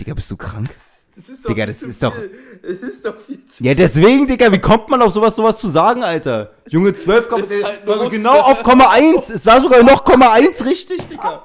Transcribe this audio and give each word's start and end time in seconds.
Digga, 0.00 0.14
bist 0.14 0.30
du 0.30 0.36
krank? 0.36 0.70
Das 1.14 1.28
ist 1.28 1.46
Digga, 1.48 1.64
viel 1.64 1.72
das 1.74 1.78
zu 1.80 1.88
ist 1.90 2.02
doch- 2.02 2.14
viel. 2.14 2.30
Es 2.62 2.80
ist 2.80 3.04
doch 3.04 3.18
viel 3.18 3.44
zu 3.46 3.62
Ja, 3.62 3.74
deswegen, 3.74 4.26
Digga, 4.26 4.50
wie 4.50 4.58
kommt 4.58 4.88
man 4.88 5.02
auf 5.02 5.12
sowas, 5.12 5.36
sowas 5.36 5.58
zu 5.58 5.68
sagen, 5.68 6.02
Alter? 6.02 6.52
Junge, 6.68 6.94
12, 6.94 7.28
Komma- 7.28 7.44
Ist 7.44 7.64
halt 7.64 8.10
genau 8.10 8.40
auf 8.40 8.62
Komma 8.62 8.90
1. 8.90 9.28
Es 9.28 9.44
war 9.44 9.60
sogar 9.60 9.82
noch 9.82 10.02
Komma 10.04 10.32
1 10.32 10.64
richtig, 10.64 11.06
Digga. 11.08 11.42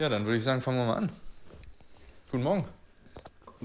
Ja, 0.00 0.08
dann 0.08 0.24
würde 0.24 0.36
ich 0.36 0.42
sagen, 0.44 0.60
fangen 0.60 0.78
wir 0.78 0.86
mal 0.86 0.96
an. 0.96 1.12
Guten 2.30 2.44
Morgen. 2.44 2.64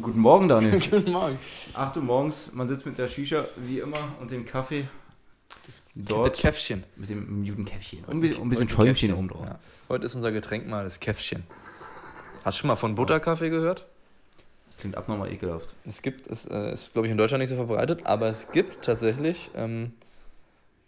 Guten 0.01 0.19
Morgen, 0.19 0.47
Daniel. 0.47 0.79
Guten 0.89 1.11
Morgen. 1.11 1.37
8 1.73 1.97
Uhr 1.97 2.03
morgens, 2.03 2.51
man 2.53 2.67
sitzt 2.67 2.85
mit 2.85 2.97
der 2.97 3.07
Shisha, 3.07 3.45
wie 3.57 3.79
immer, 3.79 3.97
und 4.19 4.31
dem 4.31 4.45
Kaffee. 4.45 4.87
Das 5.65 5.81
Dort 5.95 6.37
Käffchen. 6.37 6.83
mit 6.95 7.09
dem 7.09 7.43
muten 7.43 7.65
Käffchen. 7.65 8.03
Und 8.05 8.15
ein 8.17 8.21
bisschen, 8.21 8.43
ein 8.43 8.49
bisschen 8.49 8.69
Schäumchen 8.69 9.13
oben 9.13 9.29
drauf. 9.29 9.45
Ja. 9.45 9.59
Heute 9.89 10.05
ist 10.05 10.15
unser 10.15 10.31
Getränk 10.31 10.67
mal 10.67 10.83
das 10.83 10.99
Käffchen. 10.99 11.43
Hast 12.43 12.57
du 12.57 12.61
schon 12.61 12.67
mal 12.67 12.75
von 12.75 12.95
Butterkaffee 12.95 13.49
gehört? 13.49 13.85
Klingt 14.77 14.97
abnormal 14.97 15.31
ekelhaft. 15.31 15.73
Es 15.85 16.01
gibt, 16.01 16.27
es 16.27 16.45
äh, 16.45 16.73
ist, 16.73 16.91
glaube 16.91 17.07
ich, 17.07 17.11
in 17.11 17.17
Deutschland 17.17 17.41
nicht 17.41 17.49
so 17.49 17.55
verbreitet, 17.55 18.05
aber 18.05 18.27
es 18.27 18.51
gibt 18.51 18.83
tatsächlich 18.83 19.49
ähm, 19.55 19.93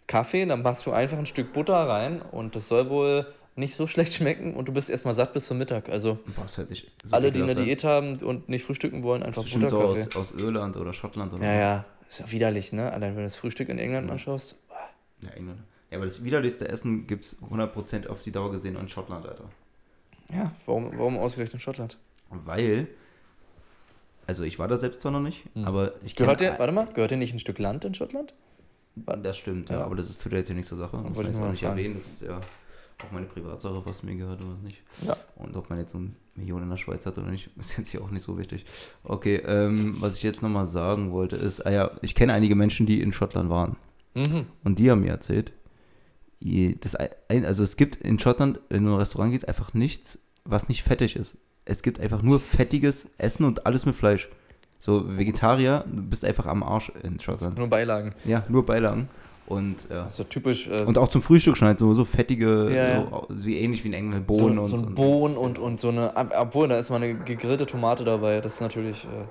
Kaffee, 0.06 0.44
dann 0.44 0.60
machst 0.60 0.84
du 0.84 0.92
einfach 0.92 1.16
ein 1.18 1.24
Stück 1.26 1.54
Butter 1.54 1.88
rein 1.88 2.20
und 2.20 2.54
das 2.54 2.68
soll 2.68 2.90
wohl 2.90 3.26
nicht 3.54 3.74
so 3.74 3.86
schlecht 3.86 4.12
schmecken 4.12 4.54
und 4.54 4.68
du 4.68 4.72
bist 4.72 4.90
erstmal 4.90 5.14
satt 5.14 5.32
bis 5.32 5.46
zum 5.46 5.56
Mittag. 5.56 5.88
Also 5.88 6.18
Boah, 6.36 6.44
das 6.44 6.54
so 6.56 6.64
alle, 7.10 7.32
die 7.32 7.42
eine 7.42 7.52
an. 7.52 7.64
Diät 7.64 7.84
haben 7.84 8.16
und 8.16 8.50
nicht 8.50 8.64
frühstücken 8.64 9.02
wollen, 9.02 9.22
einfach 9.22 9.42
Bestimmt 9.44 9.70
so 9.70 9.78
Butterkaffee. 9.78 10.18
aus, 10.18 10.32
aus 10.32 10.40
Irland 10.40 10.76
oder 10.76 10.92
Schottland 10.92 11.32
oder 11.32 11.44
Ja, 11.44 11.54
ja, 11.54 11.84
ist 12.06 12.20
ja 12.20 12.30
widerlich, 12.30 12.72
ne? 12.72 12.92
Allein 12.92 13.12
wenn 13.12 13.18
du 13.18 13.22
das 13.22 13.36
Frühstück 13.36 13.70
in 13.70 13.78
England 13.78 14.10
anschaust. 14.10 14.56
Ja, 15.26 15.32
England. 15.32 15.60
Ja, 15.90 15.98
aber 15.98 16.06
das 16.06 16.24
widerlichste 16.24 16.68
Essen 16.68 17.06
gibt 17.06 17.24
es 17.26 17.36
100% 17.42 18.08
auf 18.08 18.22
die 18.22 18.32
Dauer 18.32 18.50
gesehen 18.50 18.76
in 18.76 18.88
Schottland, 18.88 19.26
Alter. 19.26 19.44
Ja, 20.32 20.50
warum, 20.66 20.90
warum 20.98 21.16
ausgerechnet 21.18 21.62
Schottland? 21.62 21.98
Weil, 22.30 22.88
also 24.26 24.42
ich 24.42 24.58
war 24.58 24.66
da 24.66 24.76
selbst 24.76 25.00
zwar 25.00 25.12
noch 25.12 25.20
nicht, 25.20 25.44
Hm. 25.54 25.64
aber 25.64 25.92
ich 26.04 26.12
kenn- 26.14 26.18
Gehört 26.24 26.40
dir, 26.40 26.54
warte 26.58 26.72
mal, 26.72 26.86
gehört 26.92 27.12
dir 27.12 27.16
nicht 27.16 27.32
ein 27.32 27.38
Stück 27.38 27.58
Land 27.58 27.84
in 27.84 27.94
Schottland? 27.94 28.34
Das 28.96 29.36
stimmt, 29.36 29.68
ja, 29.70 29.80
Ja. 29.80 29.84
aber 29.84 29.94
das 29.94 30.08
ist 30.10 30.22
tut 30.22 30.32
ja 30.32 30.38
jetzt 30.38 30.48
hier 30.48 30.56
nicht 30.56 30.66
zur 30.68 30.78
Sache. 30.78 30.96
Muss 30.96 31.16
Wollte 31.16 31.30
man 31.30 31.30
ich 31.30 31.36
jetzt 31.36 31.40
auch 31.46 31.50
nicht 31.50 31.60
fragen. 31.60 31.78
erwähnen. 31.78 31.94
Das 31.96 32.06
ist 32.06 32.22
ja 32.22 32.38
auch 32.38 33.12
meine 33.12 33.26
Privatsache, 33.26 33.82
was 33.84 34.02
mir 34.02 34.16
gehört 34.16 34.40
oder 34.42 34.56
nicht. 34.64 34.82
Ja. 35.02 35.16
Und 35.36 35.54
ob 35.54 35.68
man 35.68 35.78
jetzt 35.78 35.92
so 35.92 35.98
eine 35.98 36.12
Million 36.34 36.62
in 36.62 36.70
der 36.70 36.78
Schweiz 36.78 37.04
hat 37.06 37.18
oder 37.18 37.30
nicht, 37.30 37.50
ist 37.60 37.76
jetzt 37.76 37.90
hier 37.90 38.00
auch 38.02 38.10
nicht 38.10 38.22
so 38.24 38.38
wichtig. 38.38 38.64
Okay, 39.04 39.36
ähm, 39.46 39.96
was 40.00 40.16
ich 40.16 40.22
jetzt 40.22 40.40
nochmal 40.42 40.66
sagen 40.66 41.12
wollte, 41.12 41.36
ist, 41.36 41.60
ah 41.66 41.70
ja, 41.70 41.90
ich 42.00 42.14
kenne 42.14 42.32
einige 42.32 42.54
Menschen, 42.56 42.86
die 42.86 43.00
in 43.02 43.12
Schottland 43.12 43.50
waren. 43.50 43.76
Mhm. 44.16 44.46
Und 44.64 44.78
die 44.78 44.90
haben 44.90 45.00
mir 45.02 45.10
erzählt, 45.10 45.52
das, 46.80 46.94
also 46.94 47.62
es 47.62 47.76
gibt 47.76 47.96
in 47.96 48.18
Schottland, 48.18 48.60
wenn 48.68 48.82
du 48.84 48.88
in 48.90 48.94
ein 48.94 48.98
Restaurant 48.98 49.32
gehst, 49.32 49.48
einfach 49.48 49.74
nichts, 49.74 50.18
was 50.44 50.68
nicht 50.68 50.82
fettig 50.82 51.16
ist. 51.16 51.36
Es 51.64 51.82
gibt 51.82 51.98
einfach 52.00 52.22
nur 52.22 52.38
fettiges 52.40 53.08
Essen 53.18 53.44
und 53.44 53.66
alles 53.66 53.86
mit 53.86 53.94
Fleisch. 53.96 54.28
So, 54.78 55.16
Vegetarier, 55.16 55.84
du 55.90 56.02
bist 56.02 56.24
einfach 56.24 56.46
am 56.46 56.62
Arsch 56.62 56.92
in 57.02 57.18
Schottland. 57.18 57.58
Nur 57.58 57.66
Beilagen. 57.68 58.12
Ja, 58.24 58.44
nur 58.48 58.64
Beilagen. 58.64 59.08
Und, 59.46 59.86
ja. 59.90 60.04
Also 60.04 60.24
typisch. 60.24 60.68
Äh, 60.68 60.82
und 60.84 60.98
auch 60.98 61.08
zum 61.08 61.22
Frühstück 61.22 61.56
schon 61.56 61.68
halt 61.68 61.78
so, 61.78 61.94
so 61.94 62.04
fettige, 62.04 62.68
Ja, 62.72 63.00
so, 63.08 63.26
wie 63.30 63.56
ähnlich 63.58 63.82
wie 63.84 63.88
in 63.88 63.94
England, 63.94 64.26
Bohnen 64.26 64.56
so, 64.64 64.76
und 64.76 64.80
so 64.80 64.86
ein 64.86 64.94
Bohnen 64.94 65.36
und, 65.36 65.58
und 65.58 65.80
so 65.80 65.88
eine. 65.88 66.14
ob- 66.16 66.32
Obwohl, 66.36 66.68
da 66.68 66.76
ist 66.76 66.90
mal 66.90 66.96
eine 66.96 67.14
gegrillte 67.16 67.64
Tomate 67.64 68.04
dabei. 68.04 68.40
Das 68.40 68.54
ist 68.54 68.60
natürlich. 68.60 69.04
Äh, 69.04 69.24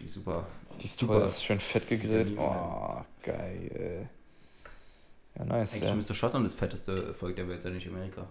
Die 0.00 0.08
super. 0.08 0.46
Die 0.80 0.84
ist 0.84 0.98
Super. 0.98 1.26
ist 1.26 1.42
schön 1.44 1.60
fett 1.60 1.86
gegrillt. 1.86 2.34
Oh, 2.38 3.00
geil. 3.22 4.08
Ja, 5.36 5.44
nice. 5.44 5.74
Eigentlich 5.74 5.88
Ja. 5.88 5.94
müsste 5.94 6.14
Schottland 6.14 6.46
das 6.46 6.54
fetteste 6.54 7.12
Volk 7.14 7.36
der 7.36 7.48
Welt 7.48 7.62
sein, 7.62 7.74
nicht 7.74 7.88
Amerika. 7.88 8.26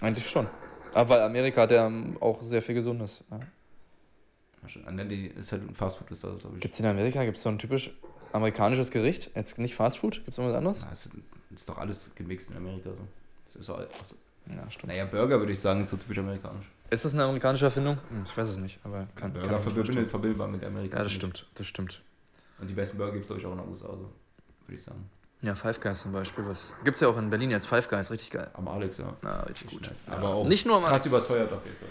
Eigentlich 0.00 0.28
schon. 0.28 0.46
Aber 0.94 1.08
weil 1.10 1.22
Amerika 1.22 1.62
hat 1.62 1.70
ja 1.70 1.86
ähm, 1.86 2.16
auch 2.20 2.42
sehr 2.42 2.60
viel 2.62 2.74
Gesundes. 2.74 3.24
Ja. 3.30 3.40
Schon. 4.68 4.84
Und 4.84 4.96
dann 4.98 5.08
die 5.08 5.26
ist 5.28 5.52
halt 5.52 5.66
ein 5.68 5.74
Fastfood, 5.74 6.10
ist 6.10 6.22
das, 6.22 6.40
glaube 6.40 6.56
ich. 6.56 6.60
Gibt 6.60 6.74
es 6.74 6.80
in 6.80 6.86
Amerika 6.86 7.24
gibt's 7.24 7.42
so 7.42 7.48
ein 7.48 7.58
typisch 7.58 7.90
amerikanisches 8.32 8.90
Gericht? 8.90 9.30
Jetzt 9.34 9.58
nicht 9.58 9.74
Fastfood? 9.74 10.16
Gibt 10.16 10.28
es 10.28 10.38
irgendwas 10.38 10.58
anderes? 10.58 10.82
Na, 10.84 10.92
es 10.92 11.06
ist, 11.06 11.12
ist 11.54 11.68
doch 11.68 11.78
alles 11.78 12.10
gemixt 12.14 12.50
in 12.50 12.56
Amerika 12.58 12.90
so. 12.90 13.02
Das 13.44 13.56
ist 13.56 13.64
so, 13.66 13.74
also, 13.74 13.88
Ja, 14.54 14.68
stimmt. 14.70 14.92
naja, 14.92 15.06
Burger 15.06 15.38
würde 15.40 15.52
ich 15.52 15.60
sagen, 15.60 15.82
ist 15.82 15.90
so 15.90 15.96
typisch 15.96 16.18
amerikanisch. 16.18 16.66
Ist 16.90 17.04
das 17.04 17.14
eine 17.14 17.24
amerikanische 17.24 17.64
Erfindung? 17.64 17.98
Hm, 18.10 18.22
ich 18.24 18.36
weiß 18.36 18.48
es 18.48 18.56
nicht, 18.56 18.80
aber 18.84 19.06
kann, 19.14 19.32
Burger 19.32 19.48
kann 19.48 19.64
mir 19.64 19.70
verbindet, 19.70 20.10
verbindbar 20.10 20.48
mit 20.48 20.64
Amerika. 20.64 20.96
Ja, 20.96 21.02
das 21.04 21.12
stimmt. 21.12 21.46
Das 21.54 21.66
stimmt. 21.66 22.02
Und 22.60 22.68
die 22.68 22.74
besten 22.74 22.98
Burger 22.98 23.12
gibt 23.12 23.22
es, 23.24 23.28
glaube 23.28 23.40
ich, 23.40 23.46
auch 23.46 23.52
in 23.52 23.58
den 23.58 23.68
USA, 23.68 23.86
so, 23.86 24.12
würde 24.66 24.74
ich 24.74 24.82
sagen. 24.82 25.08
Ja, 25.42 25.54
Five 25.54 25.80
Guys 25.80 26.02
zum 26.02 26.12
Beispiel. 26.12 26.46
Was 26.46 26.74
gibt's 26.84 27.00
ja 27.00 27.08
auch 27.08 27.16
in 27.16 27.30
Berlin 27.30 27.50
jetzt. 27.50 27.66
Five 27.66 27.88
Guys, 27.88 28.10
richtig 28.10 28.30
geil. 28.30 28.50
Am 28.54 28.68
Alex, 28.68 28.98
ja. 28.98 29.16
Na, 29.22 29.40
richtig 29.44 29.70
gut. 29.70 29.82
Nice. 29.82 29.92
Ja. 30.06 30.12
Aber 30.14 30.34
auch 30.34 30.46
nicht 30.46 30.66
nur 30.66 30.76
am 30.76 30.82
krass 30.82 30.92
Alex. 30.92 31.06
überteuert 31.06 31.52
auf 31.52 31.64
jeden 31.64 31.76
Fall. 31.76 31.88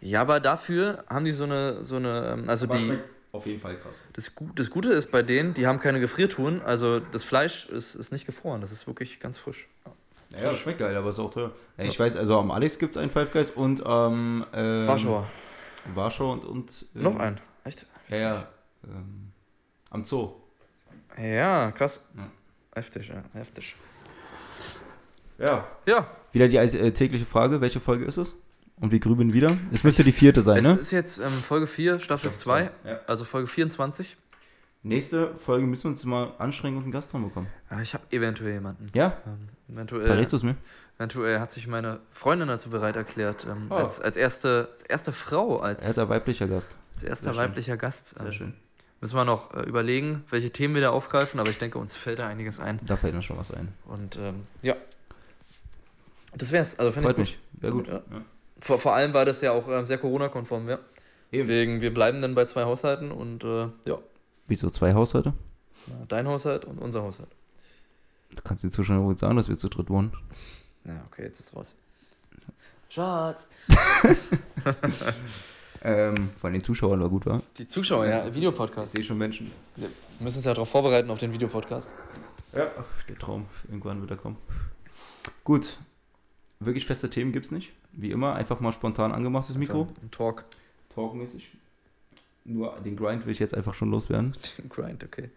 Ja, 0.00 0.20
aber 0.20 0.38
dafür 0.38 1.02
haben 1.08 1.24
die 1.24 1.32
so 1.32 1.44
eine, 1.44 1.82
so 1.82 1.96
eine, 1.96 2.34
ähm, 2.34 2.48
also 2.48 2.66
Aber 2.66 2.76
die, 2.78 2.98
auf 3.32 3.46
jeden 3.46 3.60
Fall 3.60 3.76
krass. 3.76 4.04
das, 4.12 4.30
das 4.54 4.70
Gute 4.70 4.90
ist 4.90 5.10
bei 5.10 5.22
denen, 5.22 5.54
die 5.54 5.66
haben 5.66 5.80
keine 5.80 5.98
Gefriertruhen, 5.98 6.60
also 6.62 7.00
das 7.00 7.24
Fleisch 7.24 7.66
ist, 7.70 7.94
ist 7.96 8.12
nicht 8.12 8.26
gefroren, 8.26 8.60
das 8.60 8.70
ist 8.70 8.86
wirklich 8.86 9.18
ganz 9.18 9.38
frisch. 9.38 9.68
Ja, 9.84 9.92
das 10.42 10.58
schmeckt 10.58 10.78
geil, 10.78 10.96
aber 10.96 11.10
ist 11.10 11.18
auch 11.18 11.30
teuer. 11.30 11.52
Ja, 11.78 11.84
ich 11.84 11.98
weiß, 11.98 12.16
also 12.16 12.38
am 12.38 12.50
Alex 12.50 12.78
gibt 12.78 12.94
es 12.94 13.00
einen 13.00 13.10
Five 13.10 13.32
Guys 13.32 13.50
und 13.50 13.84
am 13.84 14.44
ähm, 14.52 14.86
Warschauer. 14.86 15.26
Warschau 15.94 16.32
und, 16.32 16.44
und 16.44 16.86
ähm, 16.94 17.02
Noch 17.02 17.16
ein. 17.16 17.40
Echt? 17.64 17.86
Ja, 18.08 18.16
ja. 18.18 18.48
Ähm, 18.84 19.32
am 19.90 20.04
Zoo. 20.04 20.32
Ja, 21.20 21.70
krass. 21.72 22.04
Ja. 22.16 22.30
Heftig, 22.74 23.08
ja, 23.08 23.22
heftig. 23.32 23.76
Ja. 25.38 25.66
Ja, 25.86 26.06
Wieder 26.32 26.48
die 26.48 26.56
äh, 26.56 26.92
tägliche 26.92 27.24
Frage, 27.26 27.60
welche 27.60 27.80
Folge 27.80 28.04
ist 28.04 28.16
es? 28.16 28.34
Und 28.80 28.90
wir 28.90 28.98
grübeln 28.98 29.32
wieder. 29.32 29.56
Es 29.72 29.84
müsste 29.84 30.02
die 30.02 30.12
vierte 30.12 30.42
sein, 30.42 30.58
es 30.58 30.64
ne? 30.64 30.72
ist 30.72 30.90
jetzt 30.90 31.18
ähm, 31.18 31.30
Folge 31.30 31.66
4, 31.68 32.00
Staffel 32.00 32.34
2, 32.34 32.70
Ja. 32.84 33.00
also 33.06 33.24
Folge 33.24 33.46
24. 33.46 34.16
Nächste 34.86 35.34
Folge 35.38 35.66
müssen 35.66 35.84
wir 35.84 35.90
uns 35.92 36.04
mal 36.04 36.32
anstrengen 36.38 36.76
und 36.76 36.82
einen 36.82 36.92
Gast 36.92 37.10
dran 37.12 37.24
bekommen. 37.24 37.46
Ah, 37.70 37.80
ich 37.80 37.94
habe 37.94 38.04
eventuell 38.10 38.52
jemanden. 38.52 38.86
Ja? 38.94 39.16
Ähm, 39.26 39.48
eventuell, 39.74 40.06
Verrätst 40.06 40.32
du 40.34 40.36
es 40.36 40.42
mir? 40.42 40.56
eventuell 40.98 41.40
hat 41.40 41.50
sich 41.50 41.66
meine 41.66 42.00
Freundin 42.10 42.48
dazu 42.48 42.68
bereit 42.68 42.94
erklärt, 42.96 43.46
ähm, 43.50 43.68
Oh. 43.70 43.76
als, 43.76 43.98
als, 43.98 44.18
erste, 44.18 44.68
als 44.74 44.82
erste 44.82 45.12
Frau, 45.12 45.56
als, 45.56 45.84
Er 45.84 45.90
ist 45.90 45.98
ein 45.98 46.08
weiblicher 46.10 46.46
Gast. 46.48 46.76
als 46.92 47.02
erster 47.02 47.24
Sehr 47.24 47.32
schön. 47.34 47.42
weiblicher 47.42 47.76
Gast. 47.78 48.16
Sehr 48.18 48.26
ähm, 48.26 48.32
schön. 48.32 48.54
Müssen 49.00 49.16
wir 49.16 49.24
noch 49.24 49.54
äh, 49.54 49.60
überlegen, 49.62 50.22
welche 50.28 50.50
Themen 50.50 50.74
wir 50.74 50.82
da 50.82 50.90
aufgreifen, 50.90 51.40
aber 51.40 51.48
ich 51.48 51.58
denke, 51.58 51.78
uns 51.78 51.96
fällt 51.96 52.18
da 52.18 52.28
einiges 52.28 52.60
ein. 52.60 52.78
Da 52.84 52.96
fällt 52.96 53.14
mir 53.14 53.22
schon 53.22 53.38
was 53.38 53.50
ein. 53.52 53.68
Und 53.86 54.16
ähm, 54.16 54.46
ja. 54.60 54.74
Das 56.36 56.52
wär's. 56.52 56.78
Also 56.78 56.92
finde 56.92 57.08
ich 57.10 57.16
Freut 57.16 57.26
gut. 57.26 57.38
mich. 57.62 57.72
Gut. 57.72 57.88
Ja. 57.88 57.94
Ja. 58.16 58.24
Vor, 58.60 58.78
vor 58.78 58.94
allem 58.94 59.14
war 59.14 59.24
das 59.24 59.40
ja 59.40 59.52
auch 59.52 59.66
ähm, 59.68 59.86
sehr 59.86 59.96
Corona-konform, 59.98 60.68
ja. 60.68 60.74
Eben. 61.32 61.46
Deswegen, 61.48 61.80
wir 61.80 61.92
bleiben 61.94 62.20
dann 62.22 62.34
bei 62.34 62.44
zwei 62.44 62.64
Haushalten 62.64 63.10
und 63.12 63.44
äh, 63.44 63.68
ja, 63.86 63.98
Wieso 64.46 64.70
zwei 64.70 64.94
Haushalte? 64.94 65.32
Na, 65.86 66.04
dein 66.08 66.26
Haushalt 66.26 66.64
und 66.64 66.78
unser 66.78 67.02
Haushalt. 67.02 67.30
Du 68.34 68.42
kannst 68.42 68.64
den 68.64 68.70
Zuschauern 68.70 69.04
wohl 69.04 69.16
sagen, 69.16 69.36
dass 69.36 69.48
wir 69.48 69.56
zu 69.56 69.68
dritt 69.68 69.88
wohnen. 69.90 70.12
Na, 70.84 71.02
okay, 71.06 71.22
jetzt 71.22 71.40
ist 71.40 71.54
raus. 71.54 71.76
Schatz. 72.88 73.48
Ähm, 75.86 76.30
von 76.40 76.50
den 76.54 76.64
Zuschauern 76.64 76.98
war 77.00 77.10
gut, 77.10 77.26
war. 77.26 77.42
Die 77.58 77.68
Zuschauer, 77.68 78.06
ja, 78.06 78.26
Ich 78.26 78.34
Videopodcast. 78.34 78.92
sehe 78.92 79.04
schon 79.04 79.18
Menschen. 79.18 79.52
Wir 79.76 79.90
müssen 80.18 80.38
uns 80.38 80.46
ja 80.46 80.54
darauf 80.54 80.70
vorbereiten, 80.70 81.10
auf 81.10 81.18
den 81.18 81.30
Videopodcast. 81.34 81.90
Ja, 82.54 82.70
ach, 82.78 83.02
der 83.06 83.18
Traum. 83.18 83.44
Irgendwann 83.68 84.00
wird 84.00 84.10
er 84.10 84.16
kommen. 84.16 84.38
Gut. 85.44 85.76
Wirklich 86.58 86.86
feste 86.86 87.10
Themen 87.10 87.32
gibt's 87.32 87.50
nicht. 87.50 87.72
Wie 87.92 88.10
immer, 88.12 88.34
einfach 88.34 88.60
mal 88.60 88.72
spontan 88.72 89.12
angemacht, 89.12 89.46
das 89.50 89.56
Mikro. 89.56 89.88
Ein 90.02 90.10
Talk. 90.10 90.46
Talkmäßig. 90.94 91.50
Nur 92.44 92.78
den 92.84 92.96
Grind 92.96 93.24
will 93.24 93.32
ich 93.32 93.38
jetzt 93.38 93.54
einfach 93.54 93.74
schon 93.74 93.90
loswerden. 93.90 94.32
Grind, 94.68 95.02
okay. 95.02 95.30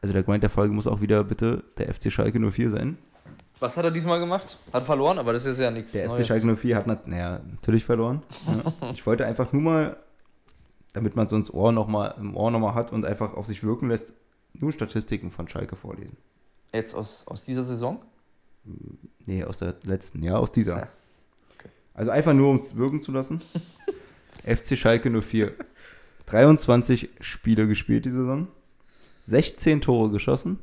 Also 0.00 0.12
der 0.12 0.22
Grind 0.22 0.42
der 0.42 0.50
Folge 0.50 0.72
muss 0.72 0.86
auch 0.86 1.00
wieder 1.00 1.24
bitte 1.24 1.64
der 1.78 1.92
FC 1.92 2.10
Schalke 2.10 2.38
04 2.40 2.70
sein. 2.70 2.98
Was 3.58 3.76
hat 3.76 3.84
er 3.84 3.90
diesmal 3.90 4.20
gemacht? 4.20 4.58
Hat 4.72 4.84
verloren, 4.84 5.18
aber 5.18 5.32
das 5.32 5.46
ist 5.46 5.58
ja 5.58 5.70
nichts 5.70 5.92
Der 5.92 6.04
FC 6.10 6.16
Neues. 6.16 6.26
Schalke 6.26 6.56
04 6.56 6.76
hat 6.76 6.86
nat 6.86 7.06
naja, 7.08 7.40
natürlich 7.50 7.84
verloren. 7.84 8.22
Ja. 8.46 8.90
Ich 8.92 9.06
wollte 9.06 9.26
einfach 9.26 9.52
nur 9.52 9.62
mal, 9.62 9.96
damit 10.92 11.16
man 11.16 11.28
so 11.28 11.36
ins 11.36 11.52
Ohr 11.52 11.72
noch 11.72 11.86
mal, 11.86 12.14
im 12.18 12.36
Ohr 12.36 12.50
nochmal 12.50 12.74
hat 12.74 12.92
und 12.92 13.04
einfach 13.04 13.34
auf 13.34 13.46
sich 13.46 13.62
wirken 13.62 13.88
lässt, 13.88 14.12
nur 14.54 14.72
Statistiken 14.72 15.30
von 15.30 15.48
Schalke 15.48 15.76
vorlesen. 15.76 16.16
Jetzt 16.72 16.94
aus, 16.94 17.26
aus 17.26 17.44
dieser 17.44 17.62
Saison? 17.62 18.00
Nee, 19.26 19.44
aus 19.44 19.58
der 19.58 19.74
letzten, 19.82 20.22
ja, 20.22 20.36
aus 20.36 20.52
dieser. 20.52 20.76
Ja, 20.76 20.88
okay. 21.54 21.68
Also 21.94 22.10
einfach 22.10 22.32
nur, 22.32 22.50
um 22.50 22.56
es 22.56 22.76
wirken 22.76 23.00
zu 23.00 23.12
lassen. 23.12 23.40
FC 24.44 24.76
Schalke 24.76 25.10
04. 25.10 25.52
23 26.26 27.10
Spiele 27.20 27.66
gespielt 27.68 28.04
die 28.04 28.10
Saison. 28.10 28.48
16 29.24 29.80
Tore 29.80 30.10
geschossen. 30.10 30.58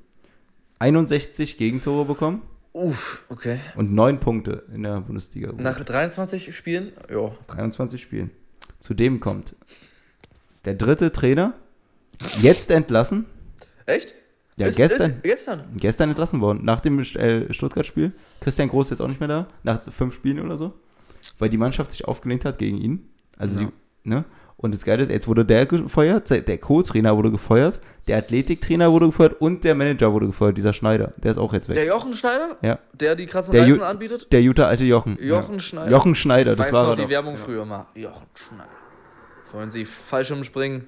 61 0.79 1.57
Gegentore 1.57 2.05
bekommen. 2.05 2.41
Uff, 2.73 3.23
okay. 3.29 3.59
Und 3.75 3.93
9 3.93 4.19
Punkte 4.19 4.63
in 4.73 4.83
der 4.83 4.99
Bundesliga. 5.01 5.51
Nach 5.57 5.79
23 5.83 6.55
Spielen? 6.55 6.91
Ja. 7.09 7.31
23 7.47 8.01
Spielen. 8.01 8.31
Zudem 8.79 9.19
kommt 9.19 9.55
der 10.65 10.73
dritte 10.73 11.11
Trainer, 11.11 11.53
jetzt 12.41 12.71
entlassen. 12.71 13.25
Echt? 13.85 14.15
Ja, 14.55 14.67
Ist- 14.67 14.75
gestern. 14.77 15.11
Ist, 15.11 15.23
gestern. 15.23 15.63
Gestern 15.77 16.09
entlassen 16.09 16.41
worden. 16.41 16.63
Nach 16.63 16.79
dem 16.79 16.99
äh, 16.99 17.53
Stuttgart-Spiel. 17.53 18.11
Christian 18.39 18.69
Groß 18.69 18.87
ist 18.87 18.91
jetzt 18.91 19.01
auch 19.01 19.07
nicht 19.07 19.19
mehr 19.19 19.29
da. 19.29 19.47
Nach 19.63 19.81
fünf 19.91 20.13
Spielen 20.15 20.39
oder 20.39 20.57
so. 20.57 20.73
weil 21.39 21.49
die 21.49 21.57
Mannschaft 21.57 21.91
sich 21.91 22.05
aufgelehnt 22.05 22.43
hat 22.45 22.57
gegen 22.57 22.77
ihn. 22.77 23.09
Also 23.37 23.61
Ja. 23.61 23.67
die, 24.03 24.09
ne? 24.09 24.25
Und 24.63 24.73
das 24.73 24.85
Geile 24.85 25.03
ist, 25.03 25.11
jetzt 25.11 25.27
wurde 25.27 25.43
der 25.43 25.65
gefeuert, 25.65 26.29
der 26.29 26.57
Co-Trainer 26.57 27.17
wurde 27.17 27.31
gefeuert, 27.31 27.79
der 28.07 28.17
Athletiktrainer 28.17 28.91
wurde 28.93 29.07
gefeuert 29.07 29.39
und 29.41 29.63
der 29.65 29.75
Manager 29.75 30.13
wurde 30.13 30.25
gefeuert, 30.27 30.57
dieser 30.57 30.71
Schneider. 30.71 31.11
Der 31.17 31.31
ist 31.31 31.37
auch 31.37 31.51
jetzt 31.51 31.67
weg. 31.67 31.75
Der 31.75 31.85
Jochen 31.85 32.13
Schneider? 32.13 32.55
Ja. 32.61 32.79
Der 32.93 33.15
die 33.15 33.25
krassen 33.25 33.51
Der 33.51 33.63
Reisen 33.63 33.81
Ju- 33.81 33.83
anbietet? 33.83 34.31
Der 34.31 34.41
gute 34.41 34.65
alte 34.65 34.85
Jochen. 34.85 35.17
Jochen 35.21 35.55
ja. 35.55 35.59
Schneider. 35.59 35.91
Jochen 35.91 36.15
Schneider, 36.15 36.51
Ich 36.53 36.57
das 36.57 36.67
weiß 36.67 36.73
war 36.73 36.87
noch 36.87 36.95
die 36.95 37.01
doch. 37.03 37.09
Werbung 37.09 37.35
früher 37.35 37.65
mal. 37.65 37.87
Jochen 37.93 38.25
Schneider. 38.35 38.69
Wollen 39.51 39.69
Sie 39.69 39.83
Fallschirmspringen? 39.83 40.85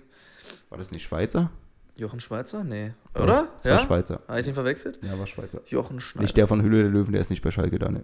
War 0.70 0.78
das 0.78 0.92
nicht 0.92 1.04
Schweizer? 1.04 1.52
Jochen 1.98 2.20
Schweizer? 2.20 2.64
Nee. 2.64 2.92
Oder? 3.16 3.48
Das 3.62 3.72
war 3.72 3.80
Ja? 3.80 3.86
Schweizer. 3.86 4.20
Habe 4.28 4.40
ich 4.40 4.46
den 4.46 4.54
verwechselt? 4.54 5.00
Ja, 5.02 5.18
war 5.18 5.28
Schweizer. 5.28 5.62
Jochen 5.68 6.00
Schneider. 6.00 6.24
Nicht 6.24 6.36
der 6.38 6.48
von 6.48 6.62
Hülle 6.62 6.82
der 6.84 6.92
Löwen, 6.92 7.12
der 7.14 7.22
ist 7.22 7.30
nicht 7.30 7.42
bei 7.42 7.52
Schalke, 7.52 7.80
Daniel. 7.80 8.04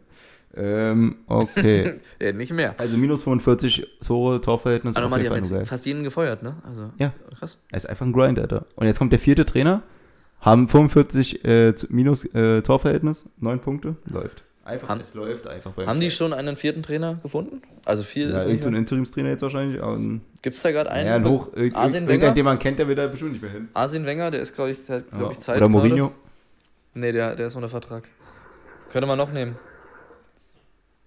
Ähm, 0.53 1.17
okay. 1.27 1.99
Ja, 2.21 2.31
nicht 2.33 2.51
mehr. 2.53 2.75
also 2.77 2.97
minus 2.97 3.23
45 3.23 3.87
Tore, 4.05 4.41
Torverhältnis, 4.41 4.95
nur 4.95 5.09
geil. 5.09 5.59
jetzt 5.59 5.69
fast 5.69 5.85
jeden 5.85 6.03
gefeuert, 6.03 6.43
ne? 6.43 6.55
Also, 6.63 6.91
Ja. 6.97 7.13
krass. 7.37 7.57
Er 7.69 7.77
ist 7.77 7.87
einfach 7.89 8.05
ein 8.05 8.11
Grind, 8.13 8.37
Alter. 8.39 8.65
Und 8.75 8.87
jetzt 8.87 8.97
kommt 8.99 9.11
der 9.13 9.19
vierte 9.19 9.45
Trainer, 9.45 9.81
haben 10.41 10.67
45 10.67 11.45
äh, 11.45 11.73
minus 11.89 12.25
äh, 12.33 12.61
Torverhältnis, 12.61 13.23
9 13.39 13.59
Punkte, 13.59 13.95
läuft. 14.05 14.43
Einfach, 14.63 14.89
Haben- 14.89 15.01
es 15.01 15.13
läuft 15.15 15.47
einfach 15.47 15.71
bei 15.71 15.87
Haben 15.87 15.99
die 15.99 16.11
schon 16.11 16.33
einen 16.33 16.55
vierten 16.55 16.83
Trainer 16.83 17.15
gefunden? 17.23 17.61
Also 17.83 18.03
viel 18.03 18.29
ja, 18.29 18.35
ist 18.35 18.41
irgend 18.43 18.53
nicht 18.53 18.63
so 18.63 18.69
ein. 18.69 18.75
Interimstrainer 18.75 19.29
jetzt 19.29 19.41
wahrscheinlich. 19.41 19.81
Gibt 20.43 20.55
es 20.55 20.61
da 20.61 20.71
gerade 20.71 20.91
einen? 20.91 21.07
ja, 21.07 21.15
ein 21.15 21.27
Hoch, 21.27 21.51
irg- 21.53 21.73
Arsene 21.73 22.07
Wenger? 22.07 22.31
den 22.31 22.45
man 22.45 22.59
kennt, 22.59 22.77
der 22.77 22.87
wird 22.87 22.99
da 22.99 23.07
bestimmt 23.07 23.31
nicht 23.33 23.41
mehr 23.41 23.51
hin. 23.51 23.69
Arsene 23.73 24.05
Wenger, 24.05 24.29
der 24.29 24.41
ist, 24.41 24.53
glaube 24.53 24.69
ich, 24.71 24.87
halt, 24.87 25.09
glaub 25.09 25.23
Ja. 25.23 25.31
ich, 25.31 25.39
Zeit 25.39 25.57
Oder 25.57 25.67
gerade. 25.67 25.71
Mourinho. 25.87 26.11
Nee, 26.93 27.11
der, 27.11 27.35
der 27.35 27.47
ist 27.47 27.55
ohne 27.55 27.69
Vertrag. 27.69 28.07
Könnte 28.89 29.07
man 29.07 29.17
noch 29.17 29.31
nehmen. 29.31 29.57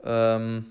Ähm. 0.04 0.66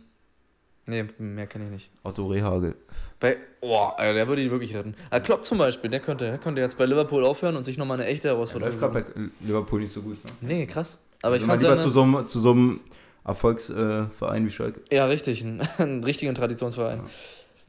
Nee, 0.86 1.06
mehr 1.18 1.48
kenne 1.48 1.66
ich 1.66 1.72
nicht. 1.72 1.92
Otto 2.04 2.28
Rehagel. 2.28 2.76
Bei, 3.22 3.38
oh, 3.62 3.74
Alter, 3.96 4.14
der 4.16 4.28
würde 4.28 4.44
die 4.44 4.52
wirklich 4.52 4.76
retten. 4.76 4.96
Ah, 5.12 5.22
Klopp 5.22 5.46
zum 5.46 5.58
Beispiel, 5.58 5.90
der 5.90 6.02
könnte, 6.02 6.26
der 6.26 6.38
könnte 6.38 6.60
jetzt 6.60 6.78
bei 6.78 6.86
Liverpool 6.86 7.24
aufhören 7.24 7.56
und 7.56 7.64
sich 7.64 7.78
nochmal 7.78 8.02
eine 8.02 8.10
echte 8.10 8.24
Der 8.24 8.34
Herausforderung 8.34 8.78
läuft 8.78 8.94
gerade 8.94 9.06
bei 9.14 9.22
Liverpool 9.48 9.80
nicht 9.80 9.94
so 9.94 10.02
gut. 10.02 10.18
Ne? 10.26 10.32
Nee, 10.42 10.66
krass. 10.66 11.00
Aber 11.24 11.36
ich 11.36 11.42
Also 11.42 11.50
fand 11.52 11.62
lieber 11.62 11.74
seine, 11.74 11.84
zu 11.84 11.90
so, 11.90 12.04
einem, 12.04 12.28
zu 12.28 12.40
so 12.40 12.52
einem 12.52 12.80
Erfolgsverein 13.26 14.46
wie 14.46 14.52
Schalke. 14.52 14.82
Ja, 14.92 15.06
richtig, 15.06 15.44
einen, 15.44 15.62
einen 15.80 16.04
richtigen 16.04 16.36
Traditionsverein. 16.36 17.02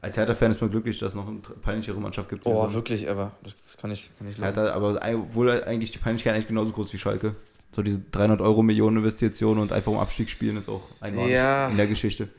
Als 0.01 0.17
Hertha-Fan 0.17 0.51
ist 0.51 0.61
man 0.61 0.69
glücklich, 0.69 0.99
dass 0.99 1.09
es 1.09 1.15
noch 1.15 1.27
eine 1.27 1.39
peinlichere 1.39 1.99
Mannschaft 1.99 2.29
gibt. 2.29 2.45
Oh, 2.45 2.71
wirklich, 2.73 3.07
ever. 3.07 3.31
Das, 3.41 3.55
das 3.63 3.77
kann 3.77 3.89
ich, 3.89 4.11
kann 4.19 4.27
ich 4.27 4.35
glauben. 4.35 4.53
Hertha, 4.55 4.73
aber 4.73 4.99
obwohl 5.15 5.63
eigentlich 5.63 5.91
die 5.91 5.97
Peinlichkeit 5.97 6.35
eigentlich 6.35 6.47
genauso 6.47 6.71
groß 6.73 6.93
wie 6.93 6.99
Schalke. 6.99 7.35
So 7.75 7.81
diese 7.81 7.99
300 8.11 8.39
Euro 8.41 8.61
Millionen 8.61 8.97
Investition 8.97 9.57
und 9.57 9.73
einfach 9.73 9.91
um 9.91 9.97
Abstieg 9.97 10.29
spielen 10.29 10.57
ist 10.57 10.69
auch 10.69 10.83
einmalig 11.01 11.31
Ja. 11.33 11.69
in 11.69 11.77
der 11.77 11.87
Geschichte. 11.87 12.29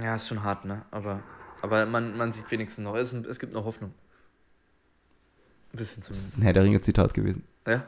Ja, 0.00 0.14
ist 0.14 0.28
schon 0.28 0.42
hart, 0.42 0.64
ne? 0.64 0.82
Aber, 0.90 1.22
aber 1.62 1.86
man, 1.86 2.16
man 2.16 2.30
sieht 2.30 2.50
wenigstens 2.50 2.84
noch, 2.84 2.94
es, 2.94 3.12
es 3.12 3.38
gibt 3.38 3.54
noch 3.54 3.64
Hoffnung. 3.64 3.92
Ein 5.72 5.78
bisschen 5.78 6.00
Das 6.02 6.10
ist 6.10 6.16
zumindest. 6.16 6.38
ein 6.38 6.42
Herr 6.42 6.52
der 6.52 6.62
Ringe 6.64 6.80
Zitat 6.80 7.14
gewesen. 7.14 7.42
Ja? 7.66 7.84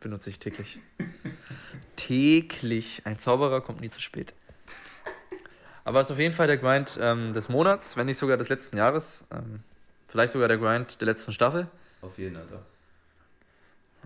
Benutze 0.00 0.30
ich 0.30 0.38
täglich. 0.38 0.80
täglich. 1.96 3.02
Ein 3.04 3.18
Zauberer 3.18 3.60
kommt 3.60 3.80
nie 3.80 3.90
zu 3.90 4.00
spät. 4.00 4.32
Aber 5.84 6.00
es 6.00 6.06
ist 6.08 6.12
auf 6.12 6.18
jeden 6.18 6.34
Fall 6.34 6.46
der 6.46 6.58
Grind 6.58 6.98
ähm, 7.00 7.32
des 7.32 7.48
Monats, 7.48 7.96
wenn 7.96 8.06
nicht 8.06 8.18
sogar 8.18 8.36
des 8.36 8.48
letzten 8.48 8.76
Jahres. 8.76 9.26
Ähm, 9.32 9.60
vielleicht 10.08 10.32
sogar 10.32 10.48
der 10.48 10.58
Grind 10.58 11.00
der 11.00 11.06
letzten 11.06 11.32
Staffel. 11.32 11.68
Auf 12.02 12.18
jeden 12.18 12.36
Alter. 12.36 12.62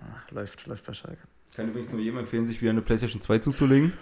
Ach, 0.01 0.31
läuft, 0.31 0.67
läuft 0.67 0.87
bei 0.87 0.93
Schalke. 0.93 1.19
Kann 1.55 1.69
übrigens 1.69 1.91
nur 1.91 2.01
jedem 2.01 2.19
empfehlen, 2.19 2.47
sich 2.47 2.61
wieder 2.61 2.71
eine 2.71 2.83
PlayStation 2.83 3.21
2 3.23 3.39
zuzulegen. 3.39 3.93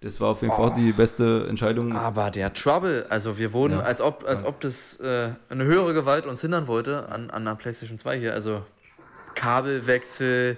Das 0.00 0.20
war 0.20 0.28
auf 0.28 0.42
jeden 0.42 0.54
Fall 0.54 0.70
auch 0.70 0.74
die 0.74 0.92
beste 0.92 1.46
Entscheidung. 1.48 1.94
Aber 1.96 2.30
der 2.30 2.52
Trouble, 2.52 3.06
also 3.08 3.38
wir 3.38 3.52
wurden, 3.54 3.74
Ja. 3.78 3.80
als 3.80 4.00
ob, 4.02 4.24
als 4.26 4.44
ob 4.44 4.60
das 4.60 5.00
äh, 5.00 5.30
eine 5.48 5.64
höhere 5.64 5.94
Gewalt 5.94 6.26
uns 6.26 6.42
hindern 6.42 6.66
wollte 6.66 7.08
an, 7.08 7.30
an 7.30 7.44
der 7.44 7.54
PlayStation 7.54 7.96
2 7.96 8.18
hier. 8.18 8.34
Also 8.34 8.64
Kabelwechsel, 9.44 10.56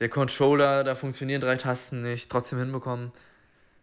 der 0.00 0.08
Controller, 0.08 0.82
da 0.82 0.94
funktionieren 0.94 1.40
drei 1.42 1.56
Tasten 1.56 2.00
nicht, 2.00 2.30
trotzdem 2.30 2.58
hinbekommen. 2.58 3.12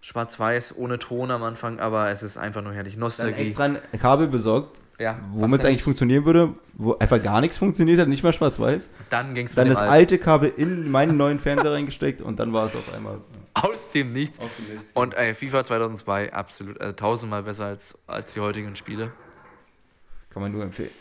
Schwarz-Weiß, 0.01 0.77
ohne 0.77 0.99
Ton 0.99 1.31
am 1.31 1.43
Anfang, 1.43 1.79
aber 1.79 2.09
es 2.09 2.23
ist 2.23 2.37
einfach 2.37 2.61
nur 2.61 2.73
herrlich. 2.73 2.93
Dann 2.93 3.01
Nostalgie. 3.01 3.41
extra 3.41 3.63
ein 3.65 3.79
Kabel 3.99 4.27
besorgt, 4.27 4.79
ja, 4.99 5.19
womit 5.33 5.59
es 5.59 5.65
eigentlich 5.65 5.83
funktionieren 5.83 6.25
würde, 6.25 6.53
wo 6.73 6.95
einfach 6.97 7.21
gar 7.21 7.41
nichts 7.41 7.57
funktioniert 7.57 7.99
hat, 7.99 8.07
nicht 8.07 8.23
mal 8.23 8.33
schwarz-weiß. 8.33 8.89
Dann 9.09 9.33
ging 9.35 9.45
es 9.45 9.55
Dann 9.55 9.67
das 9.67 9.77
alte 9.77 10.17
Kabel 10.17 10.53
in 10.57 10.89
meinen 10.89 11.17
neuen 11.17 11.39
Fernseher 11.39 11.73
reingesteckt 11.73 12.21
und 12.21 12.39
dann 12.39 12.53
war 12.53 12.65
es 12.65 12.75
auf 12.75 12.93
einmal 12.93 13.19
aus 13.53 13.77
dem 13.93 14.13
Nichts. 14.13 14.39
aus 14.39 14.49
dem 14.57 14.75
Nichts. 14.75 14.91
Und 14.93 15.15
ey, 15.15 15.33
FIFA 15.33 15.65
2002, 15.65 16.33
absolut, 16.33 16.79
äh, 16.81 16.93
tausendmal 16.93 17.43
besser 17.43 17.65
als, 17.65 17.97
als 18.07 18.33
die 18.33 18.39
heutigen 18.39 18.75
Spiele. 18.75 19.11
Kann 20.29 20.41
man 20.41 20.51
nur 20.51 20.63
empfehlen. 20.63 20.91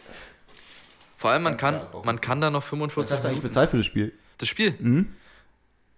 Vor 1.24 1.30
allem, 1.30 1.42
man 1.42 1.56
kann, 1.56 1.80
man 2.04 2.20
kann 2.20 2.42
da 2.42 2.50
noch 2.50 2.60
Was 2.60 2.68
45 2.68 3.14
hast 3.14 3.24
du 3.24 3.28
eigentlich 3.28 3.42
bezahlt 3.42 3.70
für 3.70 3.78
das 3.78 3.86
Spiel? 3.86 4.12
Das 4.36 4.46
Spiel, 4.46 4.74
Mhm. 4.78 5.14